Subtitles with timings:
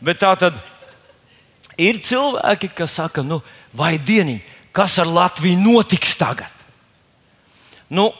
[0.00, 0.60] Bet tā tad
[1.80, 3.40] ir cilvēki, kas saka, nu,
[3.76, 4.40] vai dieniņ,
[4.76, 6.52] kas ar Latviju notiks tagad?
[7.88, 8.10] Nu,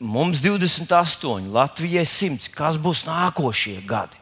[0.00, 2.50] mums 28, Latvijai 100.
[2.56, 4.16] Kas būs nākošie gadi?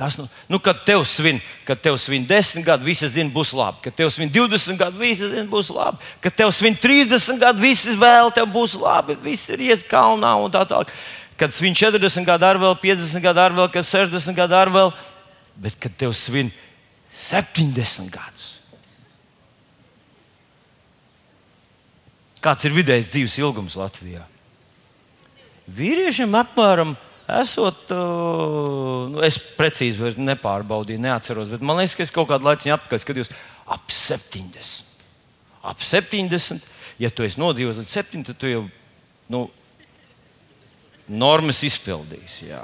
[0.00, 3.82] Kas, nu, nu, kad tev svin, kad tev svin 10 gadi, visi zina, būs labi.
[3.84, 6.00] Kad tev svin 20 gadi, visi zina, būs labi.
[6.24, 9.18] Kad tev svin 30 gadi, visi vēl tev būs labi.
[9.20, 10.94] Viss ir ies kalnā un tā tālāk.
[11.40, 14.94] Kad svin 40 gadi, ar vēl 50 gadi, ar vēl 60 gadi, ar vēl.
[15.60, 16.52] Bet kad tev svin
[17.16, 18.48] 70 gadus.
[22.40, 24.22] Kāds ir vidējais dzīves ilgums Latvijā?
[25.70, 27.08] Vīriešiem apmēram 0,5
[27.38, 27.90] esot,
[29.10, 33.02] nu, es precīzi vairs nepārbaudīju, neatceros, bet man liekas, ka es kaut kādu laiku atpakaļ
[33.02, 33.32] skatījos
[33.70, 34.84] ap 70.
[35.70, 36.64] Ap 70,
[37.00, 38.62] ja tu esi nodzīvojis līdz 7, tad tu jau
[39.32, 39.44] nu,
[41.10, 42.50] normas izpildīsi.
[42.50, 42.62] Jā.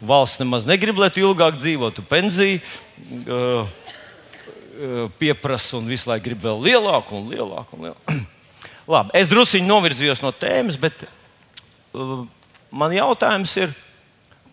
[0.00, 2.04] Valsts nemaz negrib, lai tu ilgāk dzīvotu.
[2.08, 7.78] Pensiju uh, uh, pieprasa un visu laiku grib vēl lielāku un lielāku.
[7.78, 8.18] Un lielāku.
[8.90, 12.24] Labi, es druskuļi novirzījos no tēmas, bet uh,
[12.72, 13.74] man jautājums ir,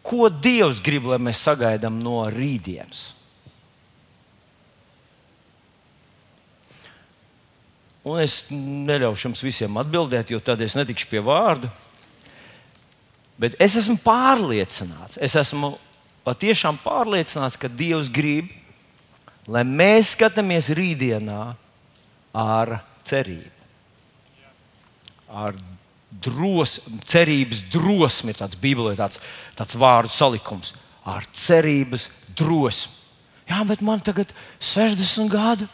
[0.06, 3.08] ko Dievs grib, lai mēs sagaidām no rītdienas?
[8.08, 11.72] Un es neļaušu jums visiem atbildēt, jo tad es netikšu pie vārda.
[13.38, 15.75] Bet es esmu pārliecināts, es esmu
[16.25, 18.49] patiešām pārliecināts, ka Dievs grib,
[19.47, 21.41] lai mēs skatāmies rītdienā
[22.38, 22.73] ar
[23.07, 23.53] cerību,
[25.29, 25.55] ar
[26.09, 29.21] dros, cerības drosme, ir tāds Bībelē tāds,
[29.57, 30.73] tāds vārdu salikums
[31.07, 32.94] ar cerības drosmi.
[33.47, 35.67] Jā, bet man tagad ir 60 gadi.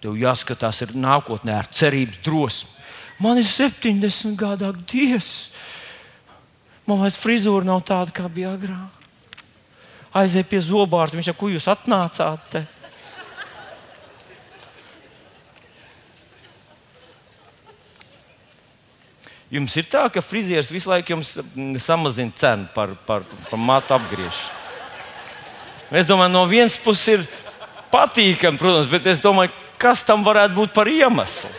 [0.00, 2.70] Tev jāskatās ir nākotnē ar cerības drosmi.
[3.20, 5.32] Man ir 70 gadi, ak, Dievs!
[6.84, 9.02] Man vairs frizūra nav tāda, kā bija agrāk.
[10.14, 12.50] Aizej pie zobārsta, viņš jau ko jūs atnācāt?
[12.52, 12.64] Te?
[19.54, 23.94] Jums ir tā, ka frizieris visu laiku jums mm, samazina cenu par, par, par matu
[23.96, 24.62] apgriešanu.
[25.94, 27.26] Es domāju, no vienas puses ir
[27.92, 31.50] patīkami, protams, bet es domāju, kas tam varētu būt par iemeslu.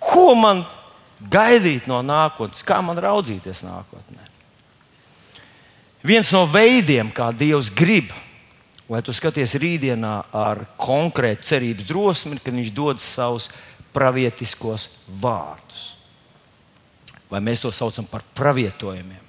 [0.00, 0.62] Ko man
[1.28, 4.26] gaidīt no nākotnes, kā man raudzīties nākotnē?
[6.06, 8.14] Viens no veidiem, kā Dievs grib,
[8.88, 13.50] lai tu skaties rītdienā ar konkrētu cerības drosmi, ir, kad Viņš dod savus
[13.92, 14.88] pravietiskos
[15.20, 15.90] vārdus.
[17.30, 19.20] Vai mēs to saucam par pravietojumiem?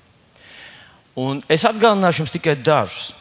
[1.19, 3.11] Un es atgādināšu jums tikai dažus.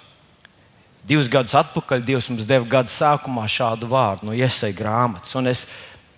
[1.05, 5.35] Divus gadus atpakaļ Dievs mums deva gada sākumā šādu vārdu no iesaistīšanās grāmatas.
[5.41, 5.65] Un es,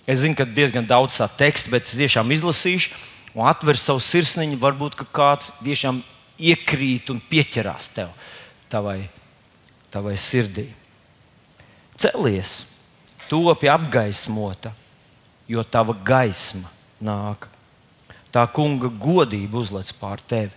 [0.07, 2.93] es zinu, ka diezgan daudz tā teksta, bet es tiešām izlasīšu
[3.37, 4.59] un atveru savu sirsniņu.
[4.63, 6.03] Varbūt kāds tiešām
[6.43, 8.13] iekrīt un pieķerās tev,
[8.73, 9.07] tavai,
[9.93, 10.69] tavai sirdī.
[12.01, 12.63] Celies,
[13.29, 14.73] topi apgaismota,
[15.47, 16.71] jo tava gaisma
[17.03, 17.47] nāk.
[18.33, 20.55] Tā kunga godība uzlec pār tevi.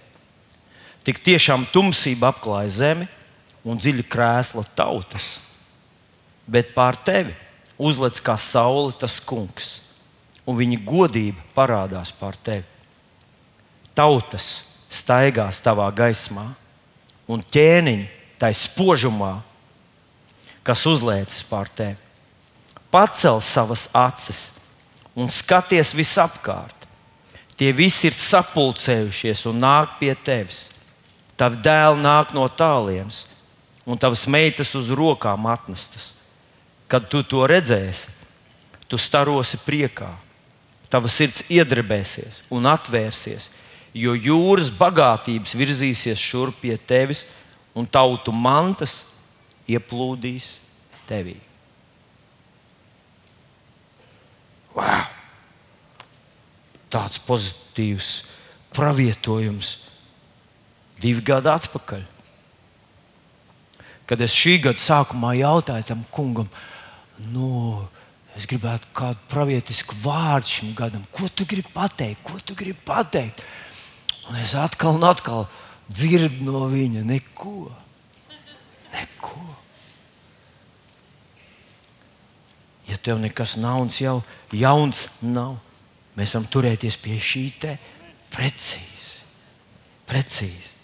[1.05, 3.07] Tik tiešām tumsība apklāja zemi
[3.67, 5.35] un dziļa krēsla tautas,
[6.49, 7.35] bet pār tevi
[7.77, 9.79] uzlec kā saule tas kungs,
[10.45, 12.65] un viņa godība parādās pār tevi.
[13.95, 16.49] Tautas staigās tavā gaismā,
[17.27, 18.07] un ķēniņi
[18.39, 19.39] tai spožumā,
[20.65, 21.97] kas uzliekas pār tevi.
[22.91, 24.51] Pacel savas acis
[25.15, 26.85] un skaties visapkārt.
[27.55, 30.65] Tie visi ir sapulcējušies un nāk pie tevis.
[31.39, 33.23] Tavi dēli nāk no tālienes,
[33.87, 36.13] un tavas meitas uz rokām atnestas.
[36.91, 38.11] Kad tu to redzēsi,
[38.87, 40.11] tu starosi priekā.
[40.89, 43.49] Tava sirds iedrebēsies un atvērsies,
[43.95, 47.25] jo jūras bagātības virzīsies šurp pie tevis,
[47.75, 49.01] un tautu mantas
[49.67, 50.55] ieplūdīs
[51.09, 51.35] tevī.
[54.75, 55.07] Wow!
[56.91, 58.09] Tāds pozitīvs
[58.75, 59.73] pravietojums
[61.01, 62.05] divi gadi atpakaļ.
[64.05, 66.47] Kad es šī gada sākumā jautāju tam kungam,
[67.31, 67.85] nu,
[68.35, 73.43] es gribētu kādu pravietisku vārdu šim gadam, ko tu gribi pateikt, ko tu gribi pateikt.
[74.29, 75.45] Un es atkal un atkal
[75.91, 77.69] dzirdu no viņa neko.
[78.93, 79.43] neko.
[82.89, 84.19] Ja tev nekas nauns jau
[84.53, 85.57] jauns nav,
[86.17, 87.77] mēs varam turēties pie šī te
[88.33, 89.21] precīzi.
[90.05, 90.75] precīzi.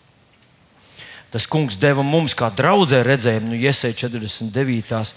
[1.31, 5.13] Tas kungs deva mums kā draudzē redzējumu, nu, iesai 49.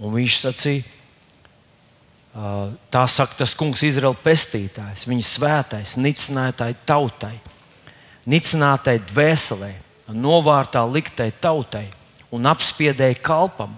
[0.00, 0.84] Un viņš sacīja,
[2.92, 7.36] tā saka tas kungs, Izraēla pestītājs, viņa svētais, nicinātāji tautai,
[8.28, 9.72] nicinātai dvēselē
[10.12, 11.88] novārtā liktai tautai
[12.34, 13.76] un apspiedēja kalpam.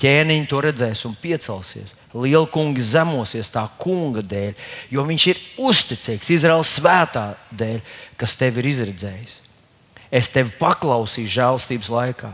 [0.00, 1.90] Ķēniņš to redzēs un piecelsies.
[2.16, 4.54] Liela kunga zemosies tā kunga dēļ,
[4.88, 7.82] jo viņš ir uzticīgs Izraels svētā dēļ,
[8.16, 9.34] kas tevi ir izredzējis.
[10.08, 12.32] Es tevi paklausīju žēlstības laikā,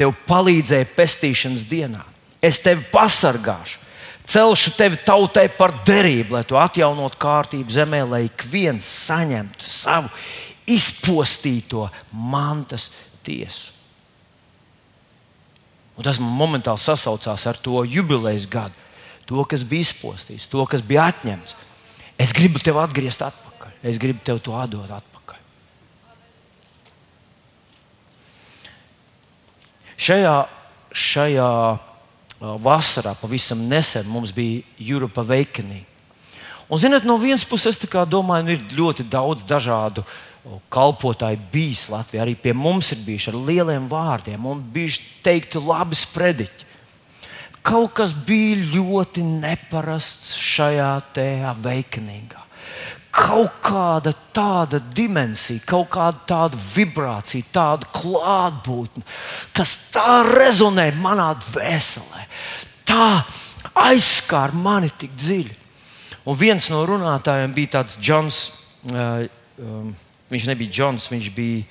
[0.00, 2.06] tev palīdzēju pestīšanas dienā.
[2.42, 3.78] Es tevi pasargāšu,
[4.26, 10.10] celšu tevi tautai par derību, lai tu atjaunotu kārtību zemē, lai ik viens saņemtu savu
[10.66, 12.88] izpostīto mantas
[13.26, 13.70] tiesu.
[15.98, 18.74] Un tas man momentāli sasaucās ar to jubilejas gadu,
[19.28, 21.54] to, kas bija izpostīts, to, kas bija atņemts.
[22.18, 25.38] Es gribu tevi atgriezt atpakaļ, es gribu tev to atdot atpakaļ.
[30.02, 30.36] Šajā,
[30.90, 31.50] šajā
[32.42, 35.86] vasarā, pavisam nesen, mums bija Europa Awakening.
[36.72, 40.04] Un, zinot, no vienas puses, es domāju, nu, ir ļoti daudz dažādu
[40.72, 42.24] kalpotāji bijis Latvijā.
[42.24, 46.70] Arī pie mums ir bijuši ar lieliem vārdiem un bijuši teikti labi sprediķi.
[47.62, 52.41] Kaut kas bija ļoti neparasts šajā tēmā, veiksmīgā.
[53.12, 59.04] Kaut kāda tāda dimensija, kaut kāda tāda vibrācija, tāda klātbūtne,
[59.52, 62.24] kas tā rezonē manā dvēselē,
[62.88, 63.26] tā
[63.76, 65.58] aizskāra mani tik dziļi.
[66.24, 68.46] Un viens no runātājiem bija tāds Džons.
[68.88, 69.28] Uh,
[69.60, 69.92] um,
[70.32, 71.64] Viņš nebija Džons, viņš bija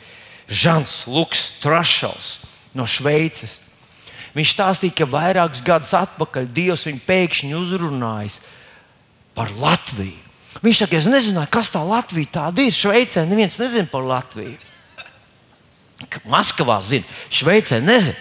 [0.52, 2.36] Žants Luks Trašals
[2.78, 3.58] no Šveices.
[4.36, 8.38] Viņš stāstīja, ka vairākus gadus atpakaļ Dievs viņu pēkšņi uzrunājis
[9.36, 10.31] par Latviju.
[10.60, 12.76] Viņš saka, es nezināju, kas tā Latvija tāda ir.
[12.76, 14.58] Šveicē neviens nezina par Latviju.
[16.28, 18.20] Maskavā zina, Šveicē nezina.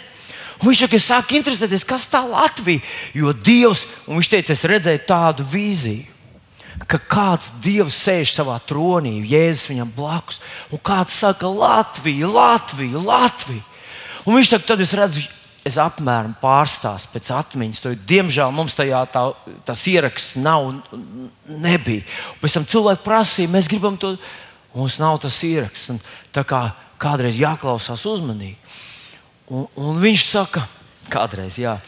[0.61, 2.85] Un viņš saka, es sāku interesēties, kas tā Latvija.
[3.17, 6.21] Jo Dievs, un viņš teica, es redzēju tādu vīziju
[6.89, 10.41] ka kāds dievs sēž savā tronī, Jēzus viņam blakus,
[10.73, 13.65] un kāds saka, Latvija, Latvija, Latvija.
[14.25, 15.25] Un viņš saka, tad es redzu,
[15.67, 17.83] es apmēram pārstāstu pēc atmiņas.
[17.85, 19.25] To, diemžēl mums tajā tā,
[19.69, 20.71] tas ieraksts nav,
[21.47, 22.07] nebija.
[22.35, 24.15] Un pēc tam cilvēki prasīja, mēs gribam to,
[24.75, 25.93] mums nav tas ieraksts.
[25.95, 26.01] Un
[26.35, 26.65] tā kā
[27.01, 28.57] kādreiz jāklausās uzmanīgi.
[29.51, 30.65] Un, un viņš saka,
[31.11, 31.79] kādreiz, jā.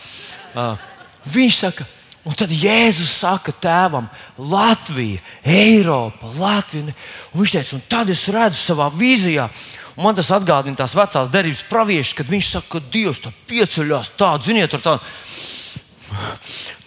[0.52, 0.76] Uh,
[1.32, 1.88] viņš saka,
[2.22, 4.04] Un tad Jēzus saka tēvam,
[4.38, 6.92] Latvija, Eiropa, Latvija.
[7.32, 9.48] Un viņš teica, un tad es redzu savā vīzijā,
[9.96, 14.12] un man tas atgādina tās vecās derības praviešas, kad viņš saka, ka Dievs tā pieceļās
[14.18, 15.00] tādu, ziniet, ar tādu,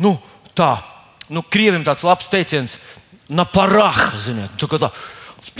[0.01, 0.15] nu,
[0.57, 0.71] tā,
[1.29, 2.77] nu, krieviem tāds labs teiciens,
[3.29, 4.91] naparaha, ziniet, tā, tā,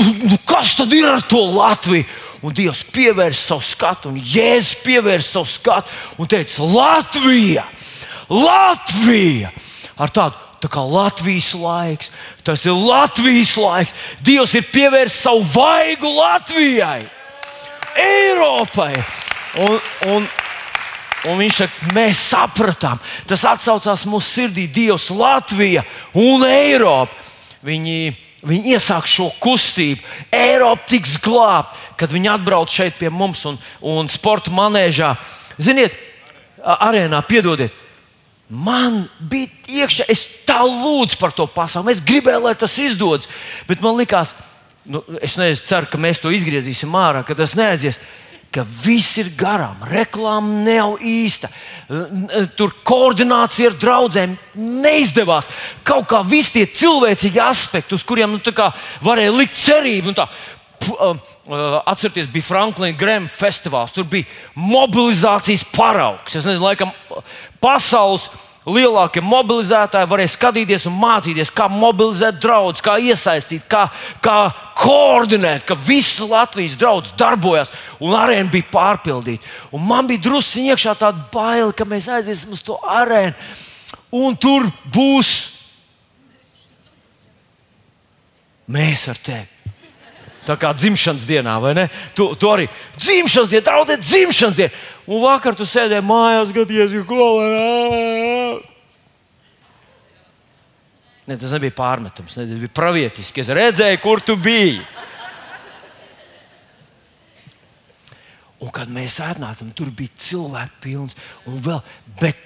[0.02, 2.08] nu, kas tad ir ar to Latviju?
[2.46, 7.64] Un Dievs pievērsa savu skatu, un Jēzus pievērsa savu skatu un teica, Latvija!
[8.30, 9.50] Latvija!
[9.98, 12.12] Ar tādu tā kā Latvijas laiks,
[12.46, 13.94] tas ir Latvijas laiks.
[14.26, 17.06] Dievs ir pievērsis savu vaigu Latvijai,
[18.00, 18.94] Eiropai.
[19.64, 19.78] Un,
[20.12, 20.28] un,
[21.30, 23.00] un viņš saka, mēs sapratām,
[23.30, 27.16] tas atsaucās mūsu sirdī, Dievs, Latvija un Eiropa.
[27.66, 28.12] Viņi,
[28.46, 30.04] viņi iesāk šo kustību,
[30.36, 35.16] Eiropa tiks glābta, kad viņi atbrauc šeit pie mums un, un sporta manēžā.
[35.58, 35.96] Ziniet,
[36.62, 37.74] arēnā, piedodiet,
[38.46, 39.50] Man bija
[39.82, 41.96] iekšā, es tā lūdzu par to pasauli.
[41.96, 43.26] Es gribēju, lai tas izdodas.
[43.66, 44.36] Bet man liekas,
[44.86, 48.00] nu, es nezinu, ceru, ka mēs to izgriezīsim ārā, ka tas neaizies.
[48.56, 51.50] Ka viss ir garām, reklāma nav īsta.
[52.56, 55.50] Tur koordinācija ar draugiem neizdevās.
[55.84, 58.54] Kaut kā visi tie cilvēcīgi aspekti, uz kuriem nu,
[59.04, 60.16] varēja likt cerību.
[60.16, 60.30] Tā,
[60.94, 63.92] uh, uh, atcerieties, bija Franklina Grēma festivāls.
[63.92, 66.38] Tur bija mobilizācijas paraugs.
[66.38, 66.96] Es nezinu, laikam,
[67.60, 68.30] pasaules
[68.66, 73.86] lielākie mobilizētāji varēja skatīties un mācīties, kā mobilizēt draugus, kā iesaistīt, kā,
[74.26, 74.40] kā
[74.82, 79.46] koordinēt, ka visas Latvijas draugs darbojas un arēna bija pārpildīta.
[79.76, 83.36] Un man bija drusku iekšā tāda baila, ka mēs aiziesim uz to arēnu
[84.16, 85.34] un tur būs
[88.72, 89.52] mēs ar tevi.
[90.46, 91.88] Tā kā dzimšanas dienā, vai ne?
[92.14, 92.68] Tu, tu arī
[93.00, 94.84] dzimšanas dienā, draudzē, dzimšanas dienā.
[95.06, 98.62] Un vakar tu sēdēji mājās, skaties, ko lai.
[101.26, 103.42] Ne, tas nebija pārmetums, ne, tas bija pravietiski.
[103.42, 104.82] Es redzēju, kur tu biji.
[108.62, 111.18] Un kad mēs atnācām, tur bija cilvēki pilns.
[111.50, 111.82] Un vēl,
[112.22, 112.42] bet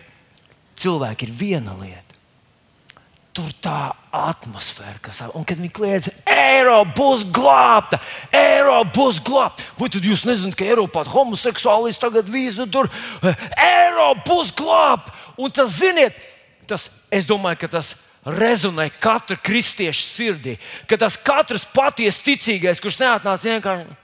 [0.79, 2.08] cilvēki ir viena lieta
[3.35, 5.31] tur tā atmosfēra, kas ir.
[5.37, 7.99] Un kad viņi kliedz, Eiropa būs glābta,
[8.35, 9.65] Eiropa būs glābta.
[9.79, 12.89] Vai tad jūs nezināt, ka Eiropā homoseksuālis tagad visu tur,
[13.23, 15.15] Eiropa būs glābta.
[15.39, 16.17] Un tas, ziniet,
[16.69, 17.93] tas, es domāju, ka tas
[18.25, 20.57] rezonē katra kristieša sirdī,
[20.89, 23.97] ka tas katrs patiesi ticīgais, kurš neatnāca vienkārši.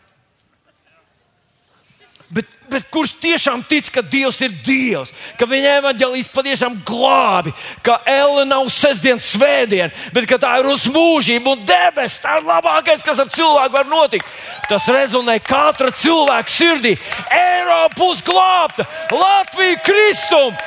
[2.34, 7.54] Bet, bet kurš tiešām tic, ka Dievs ir Dievs, ka viņa evanģēlīs patiešām glābi,
[7.86, 12.24] ka elle nav sestdienas svētdiena, bet tā ir uz mūžību un debesis.
[12.24, 14.26] Tā ir labākais, kas ar cilvēku var notikt.
[14.66, 16.96] Tas rezonē katra cilvēka sirdī.
[17.30, 20.58] Eiropa būs glābta, Latvija kristum!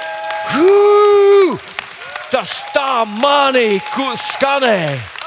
[0.55, 1.59] Hū!
[2.31, 3.81] Tas tā manī
[4.31, 5.18] skanēja.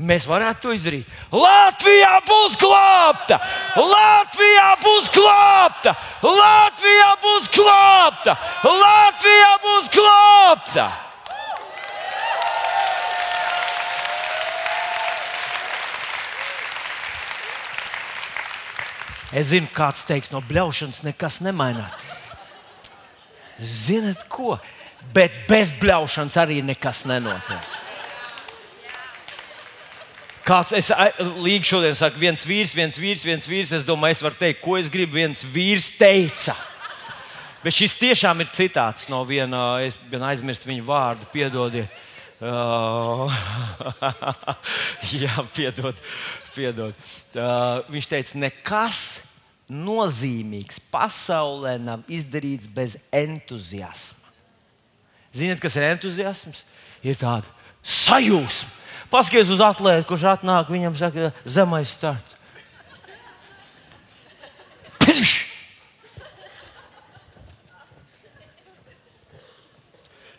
[0.00, 1.08] Mēs varētu to izdarīt.
[1.36, 3.36] Latvijā būs glābta!
[3.76, 5.92] Latvijā būs glābta!
[6.24, 8.36] Latvijā būs glābta!
[8.64, 10.86] Latvijā būs glābta!
[19.32, 21.96] Es zinu, kāds teiks, no bļaušanas nekas nemainās.
[23.60, 24.56] Ziniet, ko?
[25.12, 27.81] Bet bez bļaušanas arī nekas nenotiek.
[30.42, 30.88] Kāds es
[31.20, 33.72] līdzi šodien saku, viens vīrs, viens vīrs, viens vīrs.
[33.78, 35.14] Es domāju, es varu teikt, ko es gribu.
[35.20, 36.56] Viens vīrs teica.
[37.62, 42.00] Bet šis tiešām ir citāts no viena, es biju aizmirsis viņu vārdu, piedodiet.
[42.42, 43.30] Uh,
[45.22, 46.00] jā, piedod,
[46.56, 46.96] piedod.
[47.36, 48.98] Uh, viņš teica, nekas
[49.70, 54.18] nozīmīgs pasaulē nav izdarīts bez entuziasma.
[55.32, 56.66] Ziniet, kas ir entuziasms?
[57.06, 58.72] Ir tāda sajūsma
[59.12, 62.38] Paskaties uz atlētu, kurš atnāk, viņam saka, zemais starts.
[65.02, 65.32] Pš!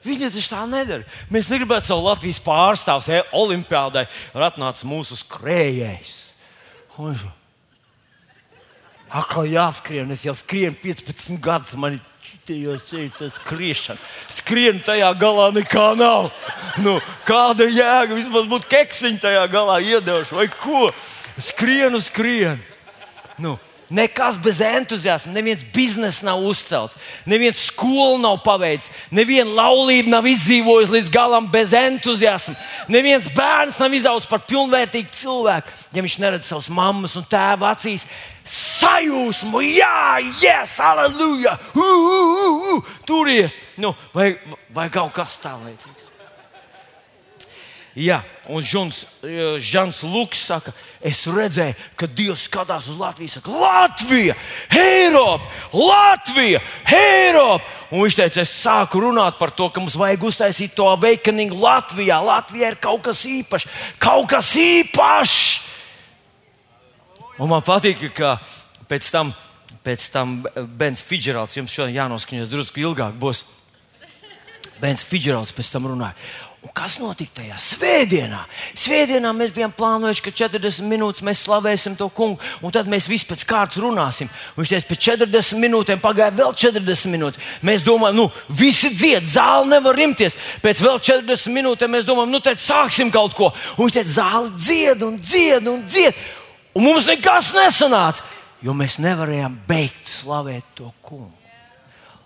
[0.04, 1.06] Viņi taču tā nedara.
[1.32, 6.18] Mēs negribētu savu Latvijas pārstāvu, ja Olimpijādai ir atnācis mūsu skrējējs.
[9.14, 12.04] Atkal jāskrien, es jau skrienu 15 gadus, man ir
[12.48, 14.00] Tajos ir tas skriešana.
[14.36, 16.32] Skrien tajā galā nekā nav.
[16.84, 20.90] Nu, kāda jēga vismaz būtu keksiņš tajā galā iedevuši vai ko?
[21.40, 22.60] Skrienu, skrienu.
[23.40, 23.56] Nu,
[23.90, 26.96] Nekas bez entuziasma, neviens biznesa nav uzcelts,
[27.30, 32.56] neviens skolu nav paveicis, neviena laulība nav izdzīvojusi līdz galam bez entuziasma.
[32.92, 38.08] Neviens bērns nav izaugs par pilnvērtīgu cilvēku, ja viņš neredz savas mammas un tēva acīs
[38.48, 40.00] sajūsmu, jā,
[40.42, 41.58] yes, aleluja,
[43.08, 43.60] turies.
[43.80, 44.34] Nu, vai,
[44.74, 46.13] vai kaut kas tamlīdzīgs.
[47.94, 53.30] Jā, un Žuns, eh, Žans Luks saka, es redzēju, ka Dievs skatās uz Latviju.
[53.30, 54.34] Saka, Latvija,
[54.74, 57.64] Eiropa, Latvija, Eiropa.
[57.92, 62.18] Un viņš teica, es sāku runāt par to, ka mums vajag uztaisīt to awakening Latvijā.
[62.18, 63.70] Latvijā ir kaut kas īpašs,
[64.02, 65.62] kaut kas īpašs.
[67.38, 68.40] Un man patīk, ka
[68.90, 69.36] pēc tam,
[69.86, 73.46] pēc tam Bens Fidžerāls, jums šodien jānoskaņos drusku ilgāk būs.
[74.84, 76.18] Bens Fidžerāls pēc tam runāja.
[76.64, 78.40] Un kas notika tajā svētdienā?
[78.80, 83.28] Svētdienā mēs bijām plānojuši, ka 40 minūtes mēs slavēsim to kungu, un tad mēs visi
[83.28, 84.30] pēc kārtas runāsim.
[84.56, 87.52] Un viņš teica, pēc 40 minūtēm pagāja vēl 40 minūtes.
[87.68, 90.40] Mēs domājam, nu, visi dzied, zāle nevar rimties.
[90.64, 93.52] Pēc vēl 40 minūtēm mēs domājam, nu, tad sāksim kaut ko.
[93.76, 96.26] Un viņš teica, zāle dzied un dzied un dzied.
[96.80, 98.24] Un mums nekas nesanāca,
[98.64, 101.43] jo mēs nevarējām beigt slavēt to kungu.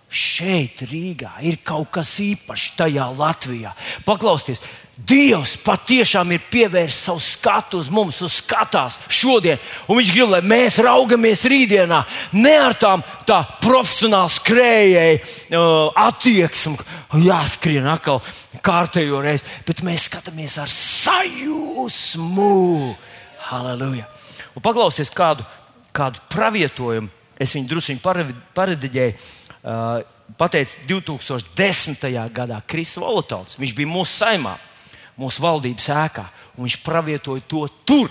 [0.08, 3.74] Šeit, Rīgā, ir kaut kas īpašs tajā Latvijā.
[4.06, 4.62] Paklausieties,
[4.98, 9.60] Dievs patiešām ir pievērsis savu skatu uz mums, uz skatās šodien.
[9.86, 12.00] Un Viņš grib, lai mēs raugamies rītdienā,
[12.34, 16.74] ne ar tām tā profesionāli skrējēju uh, attieksmi,
[17.28, 18.18] jāskrien atkal
[18.64, 22.50] kārtējo reizi, bet mēs skatāmies ar sajūsmu.
[23.52, 24.10] Halleluja!
[24.58, 25.46] Un paklausieties kādu,
[25.94, 27.14] kādu pravietojumu.
[27.38, 28.02] Es viņu druskuļi
[28.56, 29.14] parediģēju.
[29.58, 30.04] Uh,
[30.38, 32.06] pateica 2010.
[32.34, 33.56] gadā Kris Volotovs.
[33.58, 34.56] Viņš bija mūsu saimā,
[35.18, 38.10] mūsu valdības ēkā, un viņš pravietoja to tur.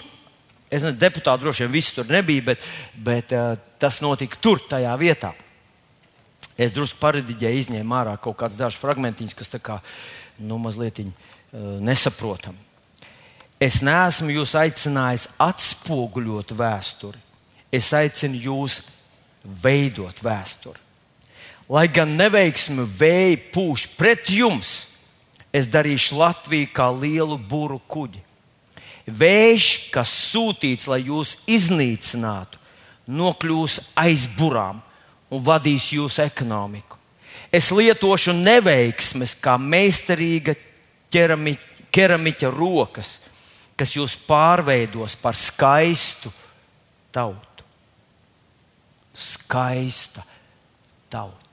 [0.67, 4.95] Es nezinu, deputāti droši vien visi tur nebija, bet, bet uh, tas notika tur, tajā
[4.99, 5.31] vietā.
[6.57, 9.77] Es drusku parediģēju, izņēmu ārā kaut kādus dažus fragmentiņus, kas tā kā
[10.41, 11.11] nu, mazliet uh,
[11.85, 12.65] nesaprotami.
[13.61, 17.21] Es neesmu jūs aicinājis atspoguļot vēsturi.
[17.73, 18.81] Es aicinu jūs
[19.63, 20.86] veidot vēsturi.
[21.67, 24.85] Lai gan neveiksmi vēji pūš pret jums,
[25.51, 28.23] es darīšu Latviju kā lielu būru kuģi.
[29.07, 32.59] Vējš, kas sūtīts, lai jūs iznīcinātu,
[33.07, 34.81] nokļūs aiz burām
[35.31, 36.99] un vadīs jūsu ekonomiku.
[37.51, 40.57] Es lietošu neveiksmes kā meistarīga
[41.11, 43.17] keramiķa rokas,
[43.79, 46.31] kas jūs pārveidos par skaistu
[47.15, 47.63] tautu.
[49.17, 50.23] Skaista
[51.09, 51.46] tauta.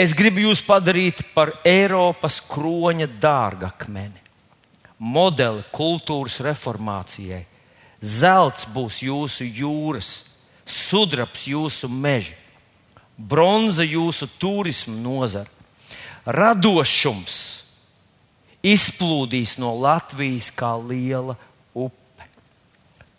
[0.00, 4.20] Es gribu jūs padarīt par Eiropas kroņa dārgakmeni.
[5.00, 7.46] modeli kultūras reformācijai.
[8.00, 10.10] Zelts būs jūsu jūras,
[10.64, 12.36] sudrabs jūsu meži,
[13.16, 15.48] bronza jūsu turismu nozara.
[16.24, 17.64] Radošums
[18.62, 21.36] izplūdīs no Latvijas kā liela
[21.72, 22.28] upe.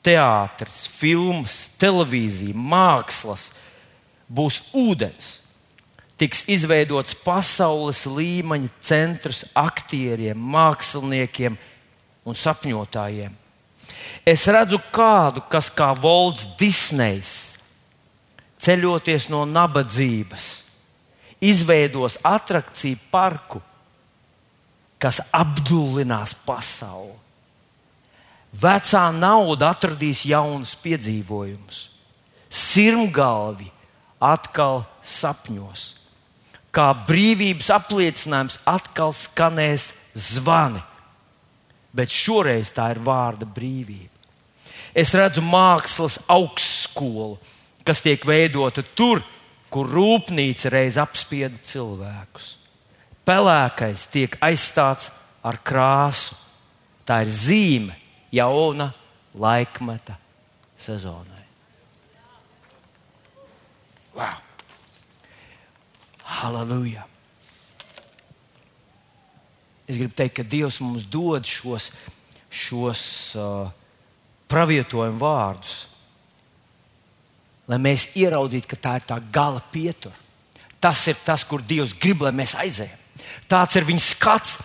[0.06, 3.50] Teātris, filmas, televīzija, mākslas
[4.30, 5.41] būs ūdens.
[6.22, 11.56] Tiks izveidots pasaules līmeņa centrs aktieriem, māksliniekiem
[12.30, 13.34] un sapņotājiem.
[14.26, 17.56] Es redzu kādu, kas kā Volts Disnejs,
[18.62, 20.46] ceļoties no nabadzības,
[21.42, 23.64] izveidos attrakciju parku,
[25.02, 27.18] kas apdullinās pasauli.
[28.62, 31.86] Vecā nauda atradīs jaunus piedzīvojumus,
[32.52, 33.72] sirmgalvi
[34.22, 36.01] atkal sapņos.
[36.72, 40.80] Kā brīvības apliecinājums atkal skanēs zvani,
[41.92, 44.08] bet šoreiz tā ir vārda brīvība.
[44.96, 47.38] Es redzu mākslas augstskolu,
[47.88, 49.24] kas tiek veidota tur,
[49.72, 52.56] kur rūpnīca reiz apspieda cilvēkus.
[53.28, 55.12] Pelēkais tiek aizstāts
[55.44, 56.36] ar krāsu.
[57.08, 57.96] Tā ir zīme
[58.32, 58.92] jauna
[59.36, 60.18] laikmeta
[60.80, 61.46] sezonai.
[64.16, 64.51] Wow!
[66.32, 67.04] Halleluja!
[69.92, 71.90] Es gribu teikt, ka Dievs mums dod šos,
[72.48, 73.02] šos
[73.36, 73.68] uh,
[74.52, 75.82] pravietojumu vārdus,
[77.68, 80.16] lai mēs ieraudzītu, ka tā ir tā gala pietura.
[80.82, 82.98] Tas ir tas, kur Dievs grib, lai mēs aizējam.
[83.52, 84.56] Tāds ir viņa skats.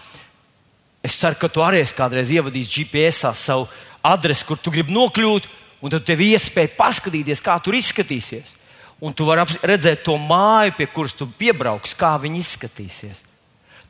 [1.04, 3.66] Es ceru, ka tu arī kādreiz ievadījis GPS savu
[4.06, 5.50] adresi, kur tu gribi nokļūt,
[5.82, 8.54] un tad tev ir iespēja paskatīties, kā tur izskatīsies.
[9.00, 13.24] Un tu vari redzēt to māju, pie kuras tu piebrauks, kā viņi izskatīsies.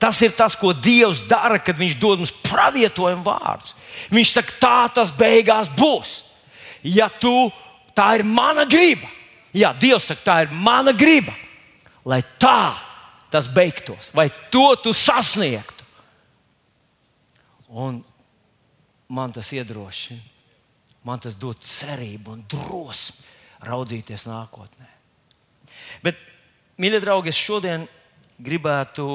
[0.02, 3.72] Tas ir tas, ko Dievs dara, kad Viņš dod mums pravietojumu vārdus.
[4.12, 6.18] Viņš saka, tā tas beigās būs.
[6.84, 7.48] Ja tu,
[7.96, 9.08] tā ir mana griba,
[9.56, 11.32] Jā, Dievs saka, tā ir mana griba,
[12.04, 12.76] lai tā
[13.32, 15.84] tas beigtos, vai to tu sasniegtu.
[17.72, 18.02] Un
[19.08, 20.20] man tas iedrošina,
[21.08, 23.24] man tas dod cerību un drosmi
[23.66, 24.92] raudzīties nākotnē.
[26.04, 26.18] Bet,
[26.80, 27.86] mīļie draugi, es šodien
[28.38, 29.06] gribētu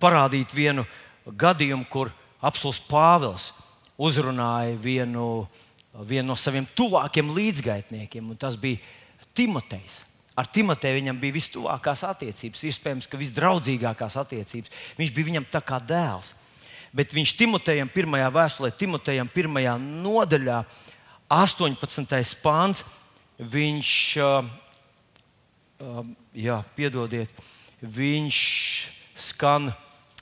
[0.00, 0.86] parādīt vienu
[1.28, 3.50] gadījumu, kur apelsīns Pāvils
[3.98, 5.46] uzrunāja vienu,
[6.06, 8.78] vienu no saviem tuvākiem līdzgaitniekiem, un tas bija
[9.34, 10.04] Timotejs.
[10.38, 14.70] Ar Timoteju viņam bija vistuvākās attiecības, iespējams, ka visdraudzīgākās attiecības.
[14.98, 16.30] Viņš bija viņam tā kā dēls.
[16.94, 20.60] Bet viņš Timotejam, pirmajā vēstulē, Timotejam, pirmajā nodaļā,
[21.28, 22.38] 18.
[22.40, 22.84] pāns,
[23.38, 26.02] viņš, uh,
[26.34, 27.30] jā, piedodiet,
[27.82, 28.38] viņš
[29.18, 29.70] skan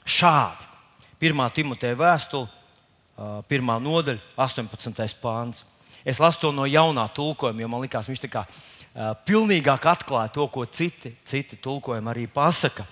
[0.05, 0.69] šādi.
[1.17, 5.17] Pirmā Timoteja vēstule, uh, pirmā nodaļa, 18.
[5.23, 5.65] pāns.
[6.07, 10.35] Es lasu to no jaunā tulkojuma, jo man liekas, viņš tā kā uh, pilnīgāk atklāja
[10.37, 12.87] to, ko citi, citi tulkojumi arī pasaka.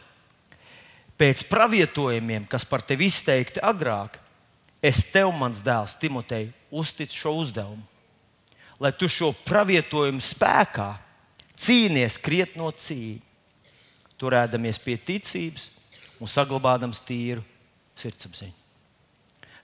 [1.15, 4.17] Pēc pravietojumiem, kas par tevi izteikti agrāk,
[4.83, 7.94] es tev, mans dēls, Timotei, uzticu šo uzdevumu
[8.81, 10.91] lai tu šo pravietojumu spēkā
[11.61, 13.23] cīnies krietni no cīņa,
[14.19, 15.69] turēdamies pie ticības
[16.23, 17.43] un saglabādams tīru
[17.99, 18.55] sirdsapziņu.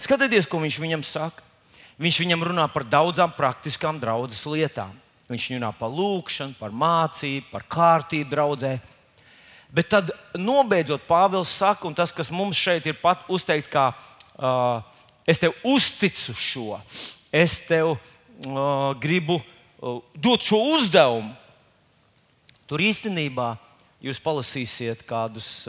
[0.00, 1.44] Skatieties, ko viņš viņam saka.
[2.00, 4.94] Viņš viņam runā par daudzām praktiskām draudzes lietām.
[5.28, 8.78] Viņš runā par lūgšanu, par mācību, par kārtību draudzē.
[9.70, 14.80] Bet tad, nobeidzot, Pāvils saka, un tas, kas mums šeit ir pat uzteikts, kā uh,
[15.28, 16.80] es tev uzticu šo,
[17.30, 17.94] es tev
[19.00, 19.40] gribu
[20.14, 21.34] dot šo uzdevumu.
[22.70, 23.52] Tur īstenībā
[24.04, 25.66] jūs palasīsiet kādus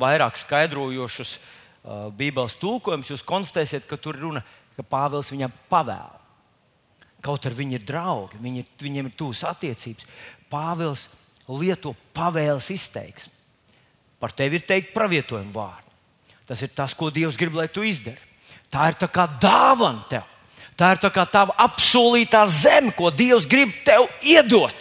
[0.00, 1.36] vairāk skaidrojošus
[2.16, 4.40] Bībeles tulkojumus, jūs konstatēsiet, ka tur runa,
[4.74, 6.14] ka Pāvils viņam pavēl.
[7.24, 10.08] Kaut arī viņi ir draugi, viņi, viņiem ir tuvas attiecības.
[10.48, 11.06] Pāvils
[11.48, 13.32] lieto pavēles izteiksmi.
[14.20, 15.92] Par tevi ir teikt pravietojumu vārdu.
[16.48, 18.20] Tas ir tas, ko Dievs grib, lai tu izdari.
[18.72, 20.24] Tā ir tā kā dāvana tev.
[20.74, 24.74] Tā ir tā kā tava apsolītā zeme, ko Dievs grib tev iedot.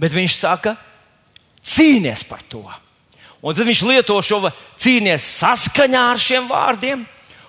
[0.00, 0.74] Bet viņš saka,
[1.64, 2.64] cīnies par to.
[3.40, 4.42] Un tad viņš lieto šo
[4.80, 7.06] cīnies saskaņā ar šiem vārdiem,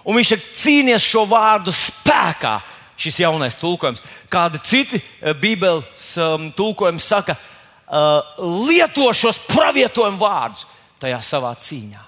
[0.07, 2.59] un viņš saka, cīnies šo vārdu spēkā.
[3.01, 10.67] Šis jaunais tulkojums, kādi citi eh, Bībeles um, tulkojumi saka, uh, lieto šos pravietojumu vārdus
[11.01, 12.03] tajā savā cīņā,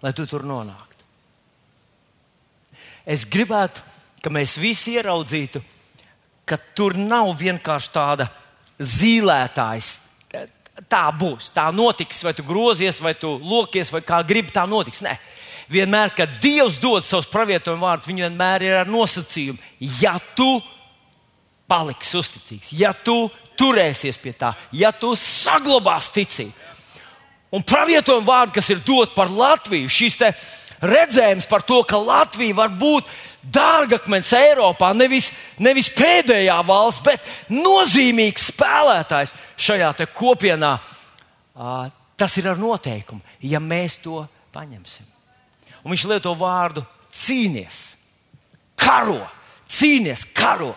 [0.00, 1.04] lai tu tur nonāktu.
[3.04, 3.84] Es gribētu
[4.22, 5.62] ka mēs visi ieraudzītu,
[6.44, 8.28] ka tur nav vienkārši tāda
[8.80, 9.92] zīlētājs,
[10.90, 15.02] tā būs, tā notiks, vai tu grozies, vai tu lokies, vai kā gribi, tā notiks.
[15.04, 15.16] Nē,
[15.72, 19.60] vienmēr, kad Dievs dod savus pravietojumu vārdus, viņi vienmēr ir ar nosacījumu,
[20.00, 20.58] ja tu
[21.70, 23.28] paliksi uzticīgs, ja tu
[23.60, 26.68] turēsies pie tā, ja tu saglabās ticību.
[27.50, 30.20] Un pravietojuma vārdi, kas ir dot par Latviju, šīs
[30.80, 33.08] redzējums par to, ka Latvija var būt
[33.42, 40.76] dārgakmens Eiropā, nevis, nevis pēdējā valsts, bet nozīmīgs spēlētājs šajā kopienā.
[42.20, 45.06] Tas ir ar noteikumu, ja mēs to paņemsim.
[45.80, 46.84] Un viņš lieto vārdu
[47.16, 47.94] cīnies,
[48.76, 49.22] karo,
[49.70, 50.74] cīnies, karo.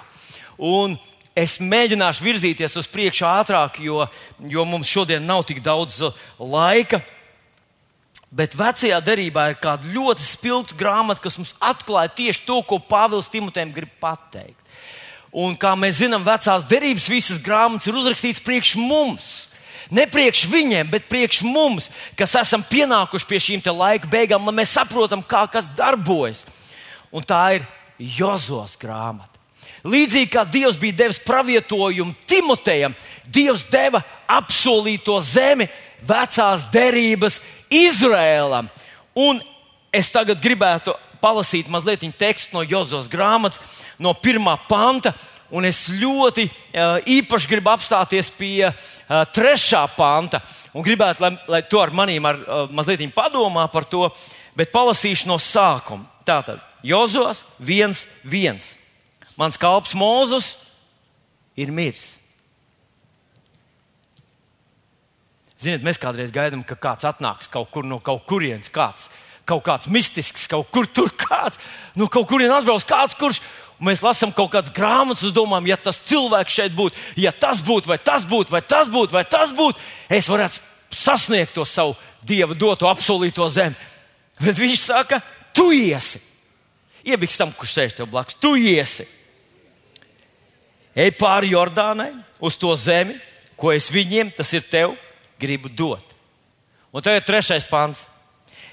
[0.57, 0.95] Un
[1.35, 4.05] es mēģināšu virzīties uz priekšu ātrāk, jo,
[4.47, 5.99] jo mums šodien nav tik daudz
[6.39, 7.01] laika.
[8.33, 13.29] Bet vecajā derībā ir kāda ļoti spilgta grāmata, kas mums atklāja tieši to, ko Pāvils
[13.29, 14.57] Timotejam grib pateikt.
[15.33, 19.29] Un kā mēs zinām, vecās derības visas grāmatas ir uzrakstītas priekš mums.
[19.93, 24.73] Ne priekš viņiem, bet priekš mums, kas esam pienākuši pie šīm laika beigām, lai mēs
[24.73, 26.41] saprotam, kā kas darbojas.
[27.13, 27.67] Un tā ir
[28.17, 29.29] Jozos grāmata.
[29.83, 32.95] Līdzīgi kā Dievs bija devis pravietojumu Timotejam,
[33.27, 35.67] Dievs deva apsolīto zemi
[36.07, 37.39] vecās derības
[37.73, 38.69] Izrēlam.
[39.15, 39.41] Un
[39.93, 43.61] es tagad gribētu palasīt mazliet tekstu no Jozos grāmatas,
[43.99, 45.13] no pirmā panta.
[45.53, 48.75] Un es ļoti uh, īpaši gribu apstāties pie uh,
[49.29, 50.41] trešā panta.
[50.73, 54.07] Un gribētu, lai, lai to ar maniem ar, uh, mazliet padomā par to,
[54.57, 56.09] bet palasīšu no sākuma.
[56.25, 58.65] Tātad Jozos 1.1.
[59.37, 60.55] Mans kalps Mūzus
[61.55, 62.15] ir miris.
[65.63, 69.07] Ziniet, mēs kādreiz gaidām, ka kāds atnāks kaut kur no kaut kurienes, kāds,
[69.47, 71.59] kaut kāds mistisks, kaut kur tur kāds,
[71.95, 73.39] no kaut kurienes atbrauks kāds, kurš.
[73.83, 77.89] Mēs lasām kaut kādas grāmatas, un domājam, ja tas cilvēks šeit būtu, ja tas būtu,
[77.89, 79.81] vai tas būtu, vai tas būtu, vai tas būtu,
[80.13, 80.61] es varētu
[80.95, 83.75] sasniegt to savu dieva doto apsolīto zemi.
[84.39, 85.19] Bet viņš saka,
[85.55, 86.21] tu iesi.
[87.03, 89.07] Iebiks tam, kurš sēž tev blakus, tu iesi.
[90.95, 93.17] Ej pāri Jordānai, uz to zemi,
[93.57, 94.93] ko es viņiem, tas ir tev,
[95.39, 96.13] gribu dot.
[96.93, 98.05] Un tagad trešais pāns.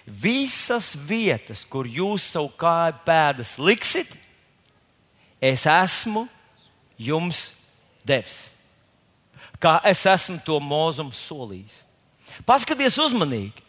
[0.05, 4.11] Visas vietas, kur jūs savu kāju pēdas liksit,
[5.41, 6.27] es esmu
[6.99, 7.51] jums
[8.05, 8.49] devis.
[9.61, 11.83] Kā es esmu to mūzumu solījis.
[12.49, 13.69] Paskaties uzmanīgi.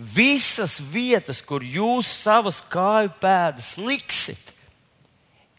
[0.00, 4.54] Visas vietas, kur jūs savas kāju pēdas liksit,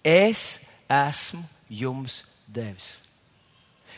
[0.02, 0.58] es
[0.90, 3.01] esmu jums devis.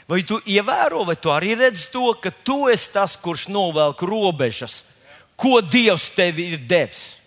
[0.07, 4.81] Vai tu ievēro, vai tu arī redzi to, ka tu esi tas, kurš novelk robežas,
[5.39, 7.23] ko Dievs tev ir devis?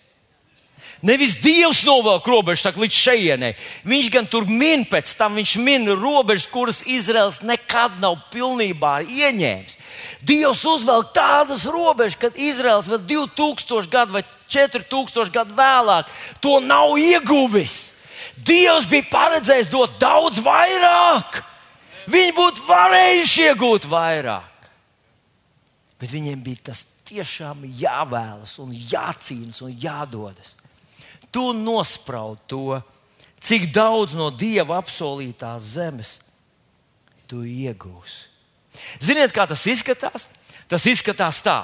[1.01, 3.53] Nevis Dievs novelk robežu, saka, līdz šejienei.
[3.85, 9.75] Viņš gan tur min pēc tam, viņš min robežas, kuras Izraels nekad nav pilnībā ieņēmis.
[10.25, 16.09] Dievs uzvelk tādas robežas, kad Izraels vēl 2000 gadu vai 4000 gadu vēlāk
[16.41, 17.91] to nav ieguvis.
[18.37, 21.43] Dievs bija paredzējis dot daudz vairāk.
[22.07, 24.69] Viņi būtu varējuši iegūt vairāk.
[25.97, 30.53] Bet viņiem bija tas tiešām jāvēlas, un jācīnas un jādodas.
[31.33, 32.79] Tu nospraudi to,
[33.43, 36.17] cik daudz no dieva apsolītās zemes
[37.27, 38.27] tu iegūsi.
[39.03, 40.27] Ziniet, kā tas izskatās?
[40.69, 41.63] Tas izskatās tā.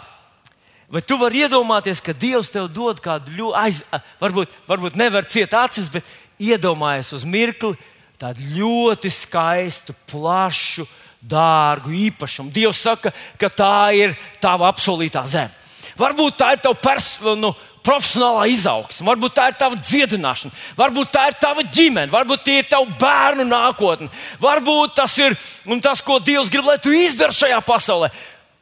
[0.91, 3.87] Vai tu vari iedomāties, ka Dievs tev dod kādu ļoti,
[4.21, 6.07] varbūt, varbūt nevar ciet acis, bet
[6.41, 7.77] iedomājies uz mirkli,
[8.23, 10.87] tādu ļoti skaistu, plašu,
[11.23, 12.51] dārgu īpašumu.
[12.53, 15.51] Dievs saka, ka tā ir tava apsolītā zeme.
[15.99, 17.37] Varbūt tā ir tava personu.
[17.39, 22.61] Nu, profesionālā izaugsme, varbūt tā ir tava dziedināšana, varbūt tā ir tava ģimene, varbūt tie
[22.61, 24.07] ir tavi bērnu nākotne,
[24.39, 25.35] varbūt tas ir
[25.83, 28.07] tas, ko Dievs grib, lai tu izdari šajā pasaulē.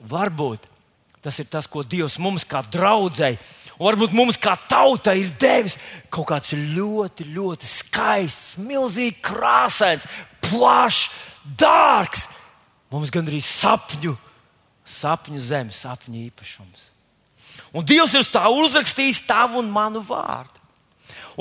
[0.09, 0.65] Varbūt
[1.21, 3.37] tas ir tas, ko Dievs mums kā draudzēji
[3.81, 5.73] Un varbūt mums kā tautai ir devis
[6.13, 10.05] kaut kāds ļoti, ļoti skaists, milzīgi krāsains,
[10.45, 11.07] plašs,
[11.57, 12.27] dārgs.
[12.93, 14.13] Mums gandrīz sapņu,
[14.85, 16.85] sapņu zemes, sapņu īpašums.
[17.73, 20.61] Un Dievs ir tā uzrakstījis tavu un manu vārdu.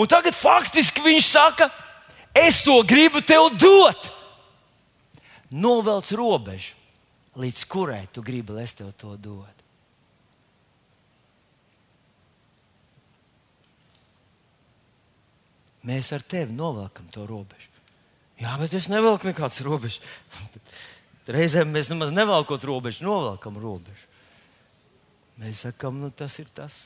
[0.01, 1.69] Un tagad faktiski viņš saka,
[2.33, 4.15] es to gribu tev dot.
[5.53, 6.73] Novelc robežu,
[7.37, 9.60] līdz kurai tu gribi, lai es tev to dodu.
[15.87, 17.69] Mēs ar tevi novelkam to robežu.
[18.41, 20.01] Jā, bet es nevelku nekādas robežas.
[21.31, 24.09] Reizēm mēs nemaz nevelkot robežu, novelkam robežu.
[25.41, 26.77] Mēs sakām, nu tas ir tas.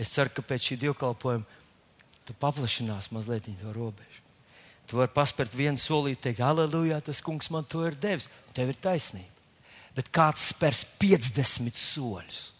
[0.00, 1.60] Es ceru, ka pēc šī dievkalpojuma
[2.26, 4.20] tu paplašinās mazliet to robežu.
[4.88, 8.28] Tu vari paspērt vienu solīti, teikt, aleluja, tas kungs man to ir devis.
[8.52, 9.32] Tev ir taisnība.
[9.96, 12.51] bet kāds spērs 50 soļus.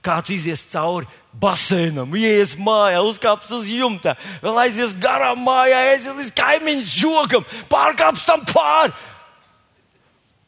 [0.00, 6.34] Kāds izies cauri basēnam, ies mājā, uzkāps uz jumta, vēl aizies garām mājā, aizies līdz
[6.40, 8.94] kaimiņu žogam, pārkāps tam pāri.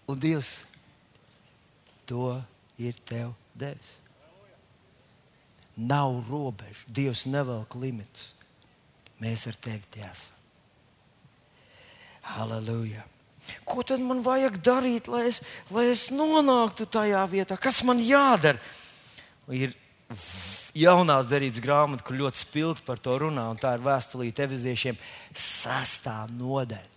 [0.08, 0.62] Un Dievs
[2.08, 2.40] to
[2.80, 3.98] ir tev devis.
[5.76, 8.32] Nav robežu, Dievs nevelk limitus.
[9.22, 10.38] Mēs ar tevi tie esam.
[12.34, 13.04] Halleluja!
[13.66, 15.40] Ko tad man vajag darīt, lai es,
[15.74, 17.58] lai es nonāktu tajā vietā?
[17.58, 18.60] Kas man jādara?
[19.50, 19.74] Ir
[20.76, 25.00] jaunās darbības grāmata, kur ļoti spilgti par to runā, un tā ir vēstulīte Eviziešiem,
[25.34, 26.88] sestā nodaļa.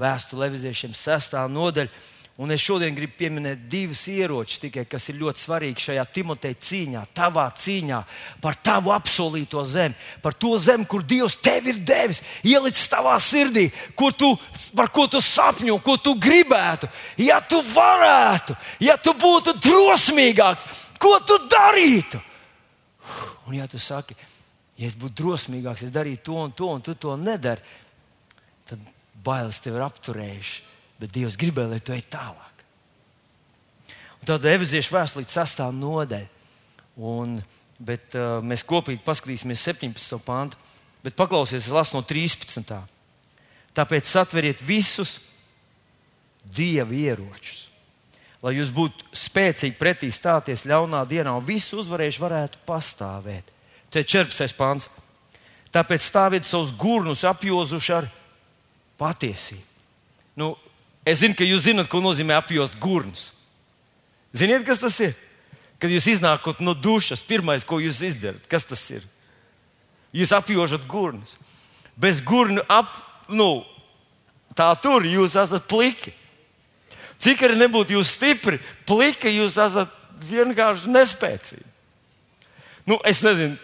[0.00, 1.92] Vēstule Eviziešiem, sestā nodaļa.
[2.40, 7.02] Un es šodien gribu pieminēt divus ieročus, tikai, kas ir ļoti svarīgi šajā Timoteja cīņā,
[7.12, 7.98] tavā cīņā
[8.40, 13.66] par tavu apsolīto zemi, par to zemi, kur Dievs tev ir devis, ielicis tavā sirdī,
[13.92, 14.30] ko tu,
[14.72, 16.88] par ko tu sapņo, ko tu gribētu.
[17.20, 18.56] Ja tu varētu,
[18.88, 22.20] ja tu būtu drosmīgāks, ko tu darītu?
[23.48, 24.14] Un ja tu saki,
[24.78, 27.64] ja es būtu drosmīgāks, es darītu to un to, un tu to nedari,
[28.68, 28.82] tad
[29.24, 32.64] bailes tev ir apturējušas bet Dievs gribēja, lai tu ej tālāk.
[34.20, 36.28] Un tad Eveziešu vēstulīte sastāv nodeļa.
[37.08, 37.38] Un,
[37.80, 40.18] bet, uh, mēs kopīgi paskatīsimies 17.
[40.26, 40.58] pāntu,
[41.04, 42.76] bet paklausieties, es lasu no 13.
[43.76, 45.16] Tāpēc satveriet visus
[46.40, 47.69] Dieva ieročus,
[48.42, 53.52] lai jūs būtu spēcīgi pretī stāties ļaunā dienā un visu uzvarējuši varētu pastāvēt.
[53.90, 54.56] Te 14.
[54.56, 54.88] pāns.
[55.70, 58.08] Tāpēc stāviet savus gurnus apjozuši ar
[58.98, 59.66] patiesību.
[60.40, 60.54] Nu,
[61.06, 63.30] Es zinu, ka jūs zinat, ko nozīmē apjost gurnus.
[64.36, 65.14] Ziniet, kas tas ir?
[65.80, 69.06] Kad jūs iznākat no dušas, pirmais, ko jūs izdarat, kas tas ir?
[70.12, 71.32] Jūs apjožat gurnus.
[71.96, 72.98] Bez gurnu ap,
[73.32, 73.64] nu,
[74.56, 76.12] tā tur jūs esat pliki.
[77.20, 79.92] Cik arī nebūtu jūs stipri, pliki jūs esat
[80.30, 81.66] vienkārši nespēcīgi.
[82.88, 83.58] Nu, es nezinu,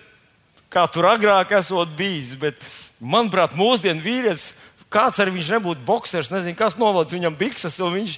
[0.73, 2.61] kā tur agrāk esot bijis, bet
[3.01, 4.53] manuprāt, mūsdienu vīrietis
[4.93, 8.17] kāds arī viņš nebūtu boxers, nezinu, kas novāc viņam bikses, un viņš,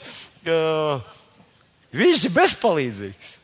[0.52, 1.00] uh,
[1.96, 3.34] viņš ir bezpalīdzīgs.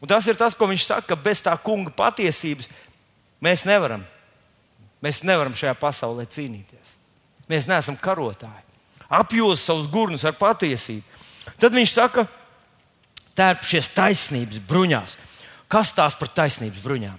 [0.00, 2.70] Un tas ir tas, ko viņš saka, ka bez tā kunga patiesības
[3.44, 4.06] mēs nevaram.
[5.04, 6.96] Mēs nevaram šajā pasaulē cīnīties.
[7.50, 8.69] Mēs neesam karotāji.
[9.10, 11.02] Apjūst savus gurnus ar patiesību.
[11.60, 12.26] Tad viņš saka,
[13.38, 15.16] tērpšies taisnības bruņās.
[15.70, 17.18] Kas tās par taisnības bruņām?